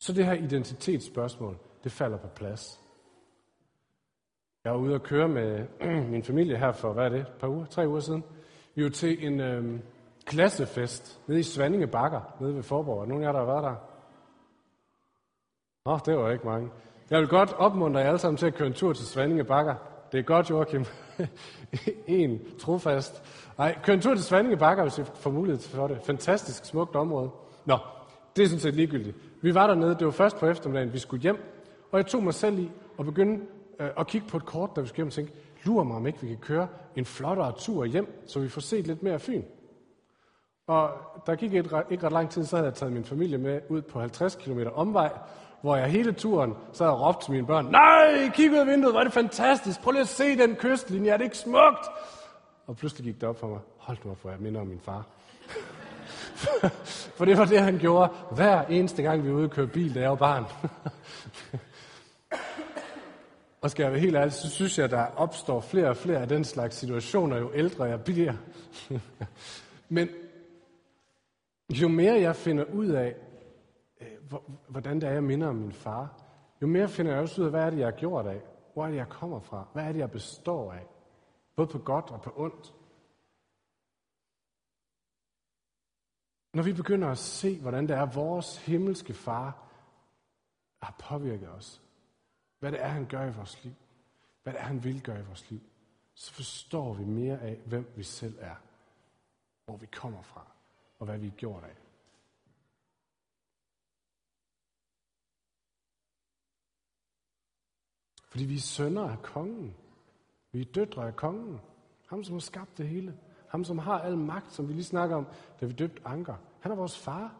Så 0.00 0.12
det 0.12 0.26
her 0.26 0.32
identitetsspørgsmål, 0.32 1.58
det 1.84 1.92
falder 1.92 2.18
på 2.18 2.28
plads. 2.28 2.80
Jeg 4.64 4.72
var 4.72 4.78
ude 4.78 4.94
at 4.94 5.02
køre 5.02 5.28
med 5.28 5.66
min 6.12 6.22
familie 6.22 6.56
her 6.58 6.72
for, 6.72 6.92
hvad 6.92 7.04
er 7.04 7.08
det, 7.08 7.20
et 7.20 7.32
par 7.40 7.48
uger, 7.48 7.66
tre 7.66 7.88
uger 7.88 8.00
siden. 8.00 8.24
Vi 8.74 8.84
var 8.84 8.90
til 8.90 9.26
en 9.26 9.40
øhm, 9.40 9.82
klassefest 10.24 11.20
nede 11.26 11.40
i 11.40 11.42
Svanninge 11.42 11.86
Bakker, 11.86 12.36
nede 12.40 12.54
ved 12.54 12.62
Forborg. 12.62 13.02
Er 13.02 13.06
nogen 13.06 13.24
af 13.24 13.26
jer, 13.26 13.32
der 13.32 13.38
har 13.38 13.52
været 13.52 13.64
der? 13.64 13.76
Nå, 15.84 15.98
det 16.06 16.16
var 16.16 16.30
ikke 16.30 16.46
mange. 16.46 16.70
Jeg 17.10 17.20
vil 17.20 17.28
godt 17.28 17.52
opmuntre 17.52 18.00
jer 18.00 18.06
alle 18.06 18.18
sammen 18.18 18.36
til 18.36 18.46
at 18.46 18.54
køre 18.54 18.66
en 18.66 18.74
tur 18.74 18.92
til 18.92 19.06
Svanninge 19.06 19.44
Bakker. 19.44 19.74
Det 20.14 20.20
er 20.20 20.24
godt, 20.24 20.50
Joachim. 20.50 20.84
en 22.06 22.40
trofast. 22.58 23.22
Nej, 23.58 23.78
kør 23.82 23.92
en 23.92 24.00
tur 24.00 24.14
til 24.14 24.24
Svanninge 24.24 24.56
Bakker, 24.56 24.82
hvis 24.84 24.98
I 24.98 25.02
får 25.14 25.30
mulighed 25.30 25.62
for 25.62 25.86
det. 25.86 25.98
Fantastisk 26.04 26.64
smukt 26.64 26.96
område. 26.96 27.30
Nå, 27.64 27.78
det 28.36 28.44
er 28.44 28.46
sådan 28.46 28.60
set 28.60 28.74
ligegyldigt. 28.74 29.16
Vi 29.42 29.54
var 29.54 29.66
dernede, 29.66 29.94
det 29.94 30.04
var 30.04 30.10
først 30.10 30.36
på 30.36 30.46
eftermiddagen, 30.46 30.92
vi 30.92 30.98
skulle 30.98 31.22
hjem, 31.22 31.36
og 31.92 31.98
jeg 31.98 32.06
tog 32.06 32.22
mig 32.22 32.34
selv 32.34 32.58
i 32.58 32.70
at 32.98 33.04
begynde 33.04 33.40
øh, 33.80 33.88
at 33.98 34.06
kigge 34.06 34.28
på 34.28 34.36
et 34.36 34.44
kort, 34.44 34.70
der 34.76 34.82
vi 34.82 34.88
skulle 34.88 34.96
hjem 34.96 35.06
og 35.06 35.12
tænke, 35.12 35.32
lurer 35.64 35.84
mig 35.84 35.96
om 35.96 36.06
ikke 36.06 36.20
vi 36.20 36.26
kan 36.26 36.36
køre 36.36 36.68
en 36.96 37.04
flottere 37.04 37.52
tur 37.58 37.84
hjem, 37.84 38.22
så 38.26 38.40
vi 38.40 38.48
får 38.48 38.60
set 38.60 38.86
lidt 38.86 39.02
mere 39.02 39.14
af 39.14 39.20
Fyn. 39.20 39.42
Og 40.66 40.90
der 41.26 41.34
gik 41.34 41.54
et, 41.54 41.72
ikke 41.90 42.06
ret 42.06 42.12
lang 42.12 42.30
tid, 42.30 42.44
så 42.44 42.56
havde 42.56 42.66
jeg 42.66 42.74
taget 42.74 42.92
min 42.92 43.04
familie 43.04 43.38
med 43.38 43.60
ud 43.68 43.82
på 43.82 44.00
50 44.00 44.34
km 44.34 44.60
omvej, 44.74 45.12
hvor 45.64 45.76
jeg 45.76 45.90
hele 45.90 46.12
turen 46.12 46.54
så 46.72 46.84
og 46.84 47.00
råbte 47.00 47.24
til 47.24 47.32
mine 47.32 47.46
børn, 47.46 47.66
nej, 47.66 48.30
kig 48.34 48.50
ud 48.50 48.56
af 48.56 48.66
vinduet, 48.66 48.92
hvor 48.92 49.00
er 49.00 49.04
det 49.04 49.12
fantastisk, 49.12 49.80
prøv 49.80 49.92
lige 49.92 50.02
at 50.02 50.08
se 50.08 50.36
den 50.36 50.56
kystlinje, 50.56 51.10
er 51.10 51.16
det 51.16 51.24
ikke 51.24 51.38
smukt? 51.38 51.86
Og 52.66 52.76
pludselig 52.76 53.04
gik 53.04 53.20
det 53.20 53.28
op 53.28 53.40
for 53.40 53.46
mig, 53.46 53.58
hold 53.78 53.98
nu 54.04 54.10
op, 54.10 54.22
hvor 54.22 54.30
jeg 54.30 54.40
minder 54.40 54.60
om 54.60 54.66
min 54.66 54.80
far. 54.80 55.06
for 57.16 57.24
det 57.24 57.38
var 57.38 57.44
det, 57.44 57.60
han 57.60 57.78
gjorde 57.78 58.12
hver 58.30 58.62
eneste 58.62 59.02
gang, 59.02 59.24
vi 59.24 59.28
var 59.28 59.36
ude 59.36 59.44
og 59.44 59.50
køre 59.50 59.66
bil, 59.66 59.94
da 59.94 60.00
jeg 60.00 60.10
var 60.10 60.16
barn. 60.16 60.44
og 63.62 63.70
skal 63.70 63.82
jeg 63.82 63.92
være 63.92 64.00
helt 64.00 64.16
ærlig, 64.16 64.32
så 64.32 64.50
synes 64.50 64.78
jeg, 64.78 64.84
at 64.84 64.90
der 64.90 65.06
opstår 65.16 65.60
flere 65.60 65.88
og 65.88 65.96
flere 65.96 66.18
af 66.18 66.28
den 66.28 66.44
slags 66.44 66.76
situationer, 66.76 67.36
jo 67.38 67.50
ældre 67.54 67.84
jeg 67.84 68.00
bliver. 68.04 68.34
Men 69.88 70.08
jo 71.70 71.88
mere 71.88 72.20
jeg 72.20 72.36
finder 72.36 72.64
ud 72.64 72.88
af, 72.88 73.14
hvordan 74.68 75.00
det 75.00 75.08
er, 75.08 75.12
jeg 75.12 75.24
minder 75.24 75.48
om 75.48 75.56
min 75.56 75.72
far, 75.72 76.22
jo 76.62 76.66
mere 76.66 76.88
finder 76.88 77.12
jeg 77.12 77.20
også 77.20 77.40
ud 77.40 77.46
af, 77.46 77.52
hvad 77.52 77.62
er 77.62 77.70
det, 77.70 77.78
jeg 77.78 77.86
har 77.86 77.98
gjort 77.98 78.26
af? 78.26 78.42
Hvor 78.72 78.84
er 78.84 78.90
det, 78.90 78.96
jeg 78.96 79.08
kommer 79.08 79.40
fra? 79.40 79.66
Hvad 79.72 79.84
er 79.84 79.92
det, 79.92 79.98
jeg 79.98 80.10
består 80.10 80.72
af? 80.72 80.86
Både 81.56 81.68
på 81.68 81.78
godt 81.78 82.10
og 82.10 82.22
på 82.22 82.32
ondt. 82.36 82.74
Når 86.54 86.62
vi 86.62 86.72
begynder 86.72 87.08
at 87.08 87.18
se, 87.18 87.60
hvordan 87.60 87.88
det 87.88 87.96
er, 87.96 88.06
vores 88.06 88.66
himmelske 88.66 89.14
far 89.14 89.68
har 90.82 90.94
påvirket 90.98 91.48
os, 91.48 91.82
hvad 92.58 92.72
det 92.72 92.82
er, 92.82 92.88
han 92.88 93.06
gør 93.06 93.24
i 93.24 93.32
vores 93.32 93.64
liv, 93.64 93.72
hvad 94.42 94.52
det 94.52 94.60
er, 94.60 94.64
han 94.64 94.84
vil 94.84 95.02
gøre 95.02 95.20
i 95.20 95.24
vores 95.24 95.50
liv, 95.50 95.60
så 96.14 96.32
forstår 96.32 96.94
vi 96.94 97.04
mere 97.04 97.40
af, 97.40 97.60
hvem 97.66 97.92
vi 97.96 98.02
selv 98.02 98.38
er, 98.40 98.54
hvor 99.64 99.76
vi 99.76 99.86
kommer 99.86 100.22
fra 100.22 100.46
og 100.98 101.06
hvad 101.06 101.18
vi 101.18 101.26
er 101.26 101.30
gjort 101.30 101.64
af. 101.64 101.83
Fordi 108.34 108.44
vi 108.44 108.54
er 108.56 108.60
sønner 108.60 109.08
af 109.08 109.22
kongen. 109.22 109.76
Vi 110.52 110.60
er 110.60 110.64
døtre 110.64 111.06
af 111.06 111.16
kongen. 111.16 111.60
Ham, 112.06 112.24
som 112.24 112.34
har 112.34 112.40
skabt 112.40 112.78
det 112.78 112.88
hele. 112.88 113.18
Ham, 113.48 113.64
som 113.64 113.78
har 113.78 113.98
al 113.98 114.16
magt, 114.16 114.52
som 114.52 114.68
vi 114.68 114.72
lige 114.72 114.84
snakker 114.84 115.16
om, 115.16 115.26
da 115.60 115.66
vi 115.66 115.72
døbte 115.72 116.02
Anker. 116.04 116.34
Han 116.60 116.72
er 116.72 116.76
vores 116.76 116.98
far. 116.98 117.34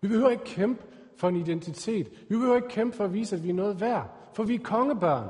Vi 0.00 0.08
behøver 0.08 0.30
ikke 0.30 0.44
kæmpe 0.44 0.86
for 1.16 1.28
en 1.28 1.36
identitet. 1.36 2.10
Vi 2.10 2.36
behøver 2.36 2.56
ikke 2.56 2.68
kæmpe 2.68 2.96
for 2.96 3.04
at 3.04 3.12
vise, 3.12 3.36
at 3.36 3.42
vi 3.42 3.50
er 3.50 3.54
noget 3.54 3.80
værd. 3.80 4.10
For 4.34 4.44
vi 4.44 4.54
er 4.54 4.62
kongebørn. 4.64 5.28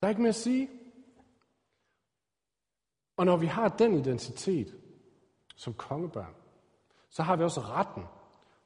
Der 0.00 0.06
er 0.06 0.08
ikke 0.08 0.22
mere 0.22 0.28
at 0.28 0.34
sige. 0.34 0.68
Og 3.16 3.26
når 3.26 3.36
vi 3.36 3.46
har 3.46 3.68
den 3.68 3.94
identitet, 3.94 4.76
som 5.56 5.74
kongebørn, 5.74 6.34
så 7.10 7.22
har 7.22 7.36
vi 7.36 7.44
også 7.44 7.60
retten, 7.60 8.04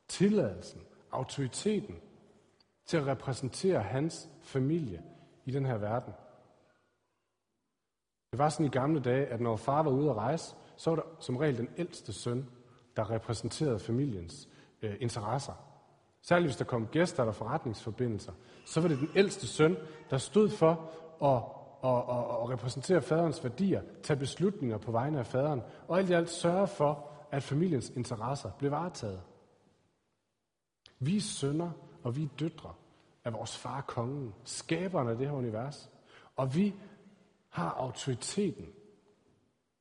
tilladelsen, 0.09 0.81
autoriteten 1.13 1.97
til 2.87 2.97
at 2.97 3.07
repræsentere 3.07 3.81
hans 3.81 4.29
familie 4.42 5.03
i 5.45 5.51
den 5.51 5.66
her 5.66 5.77
verden. 5.77 6.12
Det 8.31 8.38
var 8.38 8.49
sådan 8.49 8.66
i 8.66 8.68
gamle 8.68 9.01
dage, 9.01 9.27
at 9.27 9.40
når 9.40 9.57
far 9.57 9.83
var 9.83 9.90
ude 9.90 10.11
at 10.11 10.16
rejse, 10.16 10.55
så 10.77 10.90
var 10.90 10.97
der 10.97 11.03
som 11.21 11.37
regel 11.37 11.59
den 11.59 11.68
ældste 11.77 12.12
søn, 12.12 12.47
der 12.97 13.11
repræsenterede 13.11 13.79
familiens 13.79 14.49
øh, 14.83 14.95
interesser. 15.01 15.53
Særligt 16.23 16.49
hvis 16.49 16.57
der 16.57 16.64
kom 16.64 16.87
gæster 16.87 17.23
eller 17.23 17.33
forretningsforbindelser, 17.33 18.33
så 18.66 18.81
var 18.81 18.88
det 18.88 18.99
den 18.99 19.09
ældste 19.16 19.47
søn, 19.47 19.77
der 20.11 20.18
stod 20.18 20.51
for 20.51 20.71
at, 21.23 21.42
at, 21.90 21.99
at, 21.99 22.42
at 22.42 22.51
repræsentere 22.51 23.03
faderens 23.03 23.45
værdier, 23.45 23.83
tage 24.03 24.18
beslutninger 24.18 24.79
på 24.79 24.92
vegne 24.92 25.18
af 25.18 25.27
faderen, 25.27 25.62
og 25.88 25.99
alt 25.99 26.11
i 26.11 26.12
alt 26.12 26.31
sørge 26.31 26.66
for, 26.66 27.09
at 27.31 27.42
familiens 27.42 27.90
interesser 27.90 28.51
blev 28.59 28.71
varetaget. 28.71 29.21
Vi 30.99 31.21
sønner, 31.21 31.71
og 32.03 32.17
vi 32.17 32.23
er 32.23 32.29
døtre 32.38 32.75
af 33.25 33.33
vores 33.33 33.59
far 33.59 33.81
kongen, 33.81 34.35
skaberen 34.45 35.09
af 35.09 35.17
det 35.17 35.27
her 35.27 35.35
univers. 35.35 35.91
Og 36.37 36.55
vi 36.55 36.75
har 37.49 37.71
autoriteten 37.71 38.67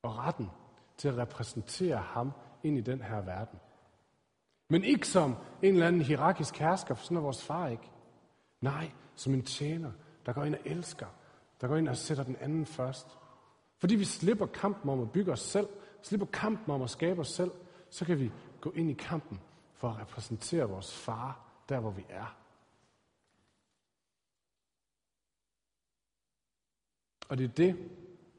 og 0.02 0.18
retten 0.18 0.50
til 0.96 1.08
at 1.08 1.18
repræsentere 1.18 1.96
ham 1.96 2.32
ind 2.62 2.78
i 2.78 2.80
den 2.80 3.02
her 3.02 3.20
verden. 3.20 3.58
Men 4.68 4.84
ikke 4.84 5.08
som 5.08 5.36
en 5.62 5.74
eller 5.74 5.86
anden 5.86 6.02
hierarkisk 6.02 6.56
hersker, 6.56 6.94
for 6.94 7.04
sådan 7.04 7.16
er 7.16 7.20
vores 7.20 7.44
far 7.44 7.68
ikke. 7.68 7.90
Nej, 8.60 8.90
som 9.14 9.34
en 9.34 9.42
tjener, 9.42 9.92
der 10.26 10.32
går 10.32 10.44
ind 10.44 10.54
og 10.54 10.60
elsker, 10.64 11.06
der 11.60 11.68
går 11.68 11.76
ind 11.76 11.88
og 11.88 11.96
sætter 11.96 12.24
den 12.24 12.36
anden 12.36 12.66
først. 12.66 13.18
Fordi 13.78 13.94
vi 13.94 14.04
slipper 14.04 14.46
kampen 14.46 14.90
om 14.90 15.00
at 15.00 15.12
bygge 15.12 15.32
os 15.32 15.40
selv, 15.40 15.68
slipper 16.02 16.26
kampen 16.26 16.74
om 16.74 16.82
at 16.82 16.90
skabe 16.90 17.20
os 17.20 17.28
selv, 17.28 17.50
så 17.90 18.04
kan 18.04 18.20
vi 18.20 18.32
gå 18.60 18.70
ind 18.70 18.90
i 18.90 18.94
kampen 18.94 19.40
for 19.74 19.88
at 19.88 19.98
repræsentere 20.00 20.68
vores 20.68 20.94
far, 20.98 21.51
der 21.68 21.80
hvor 21.80 21.90
vi 21.90 22.06
er. 22.08 22.38
Og 27.28 27.38
det 27.38 27.44
er 27.44 27.54
det, 27.54 27.74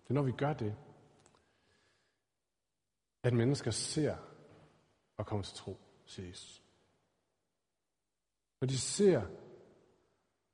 det 0.03 0.09
er 0.09 0.13
når 0.13 0.21
vi 0.21 0.31
gør 0.31 0.53
det, 0.53 0.75
at 3.23 3.33
mennesker 3.33 3.71
ser 3.71 4.17
og 5.17 5.25
kommer 5.25 5.43
til 5.43 5.55
tro, 5.55 5.79
siger 6.05 6.27
Jesus. 6.27 6.63
Når 8.61 8.67
de 8.67 8.77
ser 8.79 9.27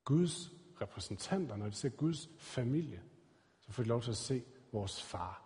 Guds 0.03 0.51
repræsentanter, 0.81 1.55
når 1.55 1.65
de 1.65 1.75
ser 1.75 1.89
Guds 1.89 2.29
familie, 2.37 3.03
så 3.59 3.71
får 3.71 3.83
de 3.83 3.89
lov 3.89 4.01
til 4.01 4.11
at 4.11 4.17
se 4.17 4.43
vores 4.71 5.03
far. 5.03 5.43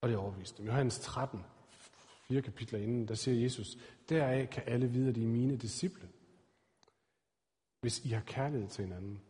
Og 0.00 0.08
det 0.08 0.14
er 0.14 0.18
dem. 0.56 0.66
Johannes 0.66 0.98
13, 0.98 1.44
fire 2.28 2.42
kapitler 2.42 2.78
inden, 2.78 3.08
der 3.08 3.14
siger 3.14 3.42
Jesus, 3.42 3.78
deraf 4.08 4.48
kan 4.48 4.62
alle 4.66 4.86
vide, 4.86 5.08
at 5.08 5.16
I 5.16 5.22
er 5.22 5.28
mine 5.28 5.56
disciple, 5.56 6.08
hvis 7.80 8.04
I 8.04 8.08
har 8.08 8.22
kærlighed 8.26 8.68
til 8.68 8.84
hinanden. 8.84 9.20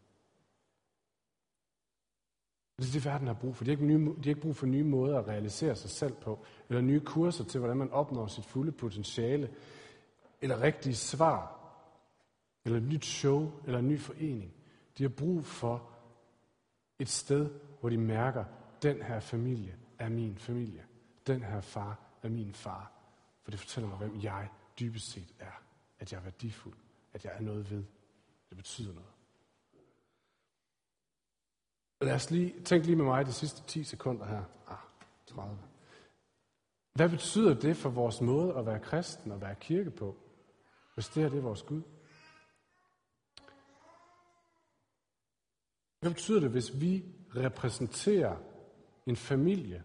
Det 2.79 2.89
er 2.89 2.93
det, 2.93 3.05
verden 3.05 3.27
har 3.27 3.35
brug 3.35 3.57
for. 3.57 3.65
De 3.65 3.71
har, 3.71 3.73
ikke 3.73 3.87
nye, 3.87 4.07
de 4.07 4.23
har 4.23 4.29
ikke 4.29 4.41
brug 4.41 4.57
for 4.57 4.67
nye 4.67 4.85
måder 4.85 5.19
at 5.19 5.29
realisere 5.29 5.77
sig 5.77 5.91
selv 5.91 6.15
på, 6.15 6.45
eller 6.69 6.83
nye 6.83 7.01
kurser 7.01 7.45
til, 7.45 7.59
hvordan 7.59 7.77
man 7.77 7.91
opnår 7.91 8.27
sit 8.27 8.45
fulde 8.45 8.73
potentiale, 8.73 9.51
eller 10.41 10.63
rigtige 10.63 10.95
svar, 10.95 11.61
eller 12.65 12.79
et 12.79 12.85
nyt 12.85 13.05
show, 13.05 13.53
eller 13.65 13.79
en 13.79 13.89
ny 13.89 14.01
forening. 14.01 14.55
De 14.99 15.03
har 15.03 15.09
brug 15.09 15.45
for 15.45 15.91
et 16.99 17.09
sted, 17.09 17.51
hvor 17.81 17.89
de 17.89 17.99
mærker, 17.99 18.45
den 18.83 19.03
her 19.03 19.21
familie 19.21 19.77
er 19.99 20.09
min 20.09 20.39
familie. 20.39 20.85
Den 21.27 21.43
her 21.43 21.61
far 21.61 22.04
er 22.25 22.29
min 22.29 22.55
far. 22.55 22.93
For 23.43 23.51
det 23.51 23.61
fortæller 23.61 23.89
mig, 23.89 23.99
hvem 23.99 24.23
jeg 24.23 24.51
dybest 24.81 25.11
set 25.11 25.35
er. 25.39 25.63
At 25.99 26.13
jeg 26.13 26.19
er 26.19 26.23
værdifuld. 26.23 26.77
At 27.13 27.25
jeg 27.25 27.33
er 27.37 27.41
noget 27.41 27.71
ved. 27.71 27.85
Det 28.49 28.57
betyder 28.57 28.95
noget. 28.95 29.11
Lad 32.01 32.15
os 32.15 32.31
lige, 32.31 32.61
tænke 32.65 32.87
lige 32.87 32.97
med 32.97 33.05
mig 33.05 33.27
de 33.27 33.33
sidste 33.33 33.63
10 33.67 33.85
sekunder 33.85 34.27
her. 34.27 34.45
Ah, 34.69 34.79
30. 35.27 35.59
Hvad 36.93 37.09
betyder 37.09 37.55
det 37.55 37.77
for 37.77 37.91
vores 37.91 38.21
måde 38.21 38.55
at 38.55 38.67
være 38.67 38.81
kristen 38.81 39.33
og 39.33 39.41
være 39.41 39.55
kirke 39.55 39.91
på, 39.91 40.17
hvis 40.95 41.09
det 41.09 41.23
her 41.23 41.31
det 41.31 41.39
er 41.39 41.43
vores 41.43 41.63
Gud? 41.63 41.83
Hvad 46.01 46.11
betyder 46.11 46.41
det, 46.41 46.51
hvis 46.51 46.81
vi 46.81 47.05
repræsenterer 47.37 48.37
en 49.07 49.17
familie 49.17 49.85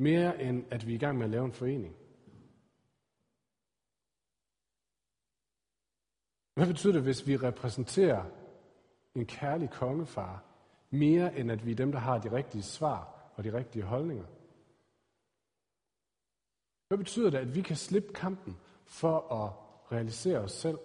mere 0.00 0.42
end 0.42 0.64
at 0.70 0.86
vi 0.86 0.92
er 0.92 0.96
i 0.96 0.98
gang 0.98 1.18
med 1.18 1.24
at 1.24 1.30
lave 1.30 1.44
en 1.44 1.52
forening? 1.52 1.96
Hvad 6.54 6.66
betyder 6.66 6.92
det, 6.92 7.02
hvis 7.02 7.26
vi 7.26 7.36
repræsenterer 7.36 8.24
en 9.14 9.26
kærlig 9.26 9.70
kongefar, 9.70 10.44
mere 10.90 11.38
end 11.38 11.52
at 11.52 11.66
vi 11.66 11.70
er 11.70 11.76
dem, 11.76 11.92
der 11.92 11.98
har 11.98 12.18
de 12.18 12.32
rigtige 12.32 12.62
svar 12.62 13.30
og 13.34 13.44
de 13.44 13.52
rigtige 13.52 13.84
holdninger? 13.84 14.26
Hvad 16.88 16.98
betyder 16.98 17.30
det, 17.30 17.38
at 17.38 17.54
vi 17.54 17.62
kan 17.62 17.76
slippe 17.76 18.12
kampen 18.12 18.56
for 18.84 19.32
at 19.32 19.52
realisere 19.92 20.38
os 20.38 20.52
selv, 20.52 20.78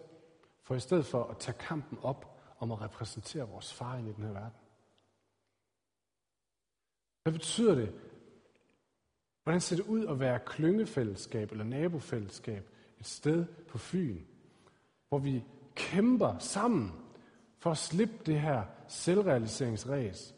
for 0.62 0.76
i 0.76 0.80
stedet 0.80 1.06
for 1.06 1.24
at 1.24 1.38
tage 1.38 1.58
kampen 1.58 1.98
op 2.02 2.40
om 2.60 2.72
at 2.72 2.82
repræsentere 2.82 3.50
vores 3.50 3.74
far 3.74 3.98
ind 3.98 4.10
i 4.10 4.14
den 4.14 4.24
her 4.24 4.32
verden? 4.32 4.60
Hvad 7.24 7.34
betyder 7.34 7.76
det? 7.76 7.94
Hvordan 9.46 9.62
ser 9.62 9.76
det 9.76 9.86
ud 9.86 10.06
at 10.06 10.20
være 10.20 10.40
klyngefællesskab 10.46 11.52
eller 11.52 11.64
nabofællesskab 11.64 12.70
et 13.00 13.06
sted 13.06 13.46
på 13.68 13.78
Fyn, 13.78 14.22
hvor 15.10 15.18
vi 15.18 15.44
kæmper 15.76 16.38
sammen 16.38 16.92
for 17.58 17.72
at 17.72 17.78
slippe 17.78 18.16
det 18.26 18.42
her 18.42 18.64
selvrealiseringsræs. 18.88 20.36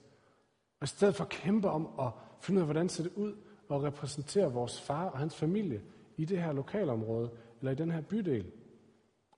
Og 0.79 0.83
i 0.83 0.87
stedet 0.87 1.15
for 1.15 1.23
at 1.23 1.29
kæmpe 1.29 1.69
om 1.69 1.99
at 1.99 2.11
finde 2.41 2.57
ud 2.57 2.61
af, 2.61 2.67
hvordan 2.67 2.89
ser 2.89 3.03
det 3.03 3.13
ud 3.15 3.35
at 3.71 3.83
repræsentere 3.83 4.53
vores 4.53 4.81
far 4.81 5.05
og 5.09 5.17
hans 5.19 5.35
familie 5.35 5.81
i 6.17 6.25
det 6.25 6.41
her 6.43 6.51
lokalområde, 6.51 7.31
eller 7.59 7.71
i 7.71 7.75
den 7.75 7.91
her 7.91 8.01
bydel. 8.01 8.51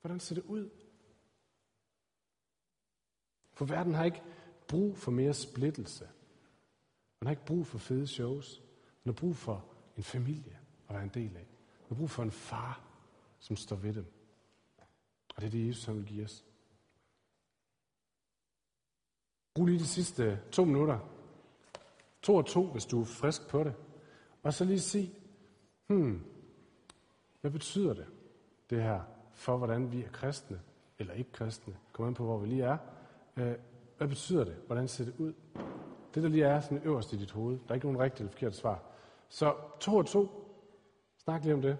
Hvordan 0.02 0.20
ser 0.20 0.36
det 0.36 0.44
ud? 0.44 0.70
For 3.54 3.66
verden 3.66 3.94
har 3.94 4.06
ikke 4.06 4.24
brug 4.68 4.98
for 4.98 5.12
mere 5.12 5.34
splittelse. 5.34 6.10
Man 7.22 7.28
har 7.28 7.32
ikke 7.32 7.46
brug 7.46 7.68
for 7.68 7.78
fede 7.78 8.08
shows. 8.08 8.62
Han 9.04 9.14
har 9.14 9.20
brug 9.20 9.36
for 9.36 9.66
en 9.98 10.04
familie 10.04 10.60
at 10.88 10.96
være 10.96 11.04
en 11.04 11.12
del 11.14 11.38
af. 11.38 11.48
Han 11.80 11.88
har 11.88 11.96
brug 11.96 12.10
for 12.10 12.24
en 12.24 12.32
far, 12.32 12.82
som 13.40 13.56
står 13.56 13.76
ved 13.76 13.94
dem. 13.94 14.06
Og 15.36 15.42
det 15.42 15.48
er 15.48 15.52
det, 15.52 15.68
Jesus 15.68 15.86
han 15.86 15.96
vil 15.96 16.06
give 16.06 16.24
os. 16.24 16.46
Brug 19.54 19.66
lige 19.66 19.80
de 19.80 19.88
sidste 19.88 20.40
to 20.52 20.66
minutter. 20.66 21.00
To 22.22 22.36
og 22.36 22.46
to, 22.46 22.68
hvis 22.68 22.86
du 22.86 23.02
er 23.02 23.06
frisk 23.06 23.48
på 23.50 23.64
det. 23.64 23.74
Og 24.44 24.54
så 24.54 24.66
lige 24.66 24.80
se, 24.80 25.12
hmm, 25.88 26.26
hvad 27.42 27.52
betyder 27.52 27.94
det, 27.94 28.08
det 28.70 28.84
her, 28.84 29.02
for 29.34 29.58
hvordan 29.58 29.92
vi 29.92 30.04
er 30.04 30.10
kristne, 30.10 30.62
eller 31.00 31.14
ikke 31.14 31.32
kristne, 31.32 31.78
kom 31.92 32.08
an 32.08 32.14
på, 32.14 32.24
hvor 32.26 32.38
vi 32.38 32.48
lige 32.48 32.64
er. 32.64 32.78
Øh, 33.38 33.56
hvad 33.98 34.08
betyder 34.08 34.44
det? 34.44 34.56
Hvordan 34.68 34.88
ser 34.88 35.06
det 35.06 35.16
ud? 35.18 35.34
Det, 36.16 36.24
der 36.24 36.30
lige 36.30 36.46
er 36.46 36.60
sådan 36.60 36.82
øverst 36.84 37.14
i 37.14 37.18
dit 37.18 37.32
hoved, 37.32 37.60
der 37.60 37.70
er 37.70 37.74
ikke 37.74 37.88
nogen 37.88 38.00
rigtigt 38.00 38.20
eller 38.20 38.32
forkert 38.32 38.56
svar. 38.56 38.88
Så 39.30 39.56
to 39.80 39.98
og 39.98 40.06
to, 40.06 40.28
snak 41.18 41.44
lige 41.44 41.54
om 41.54 41.62
det. 41.62 41.78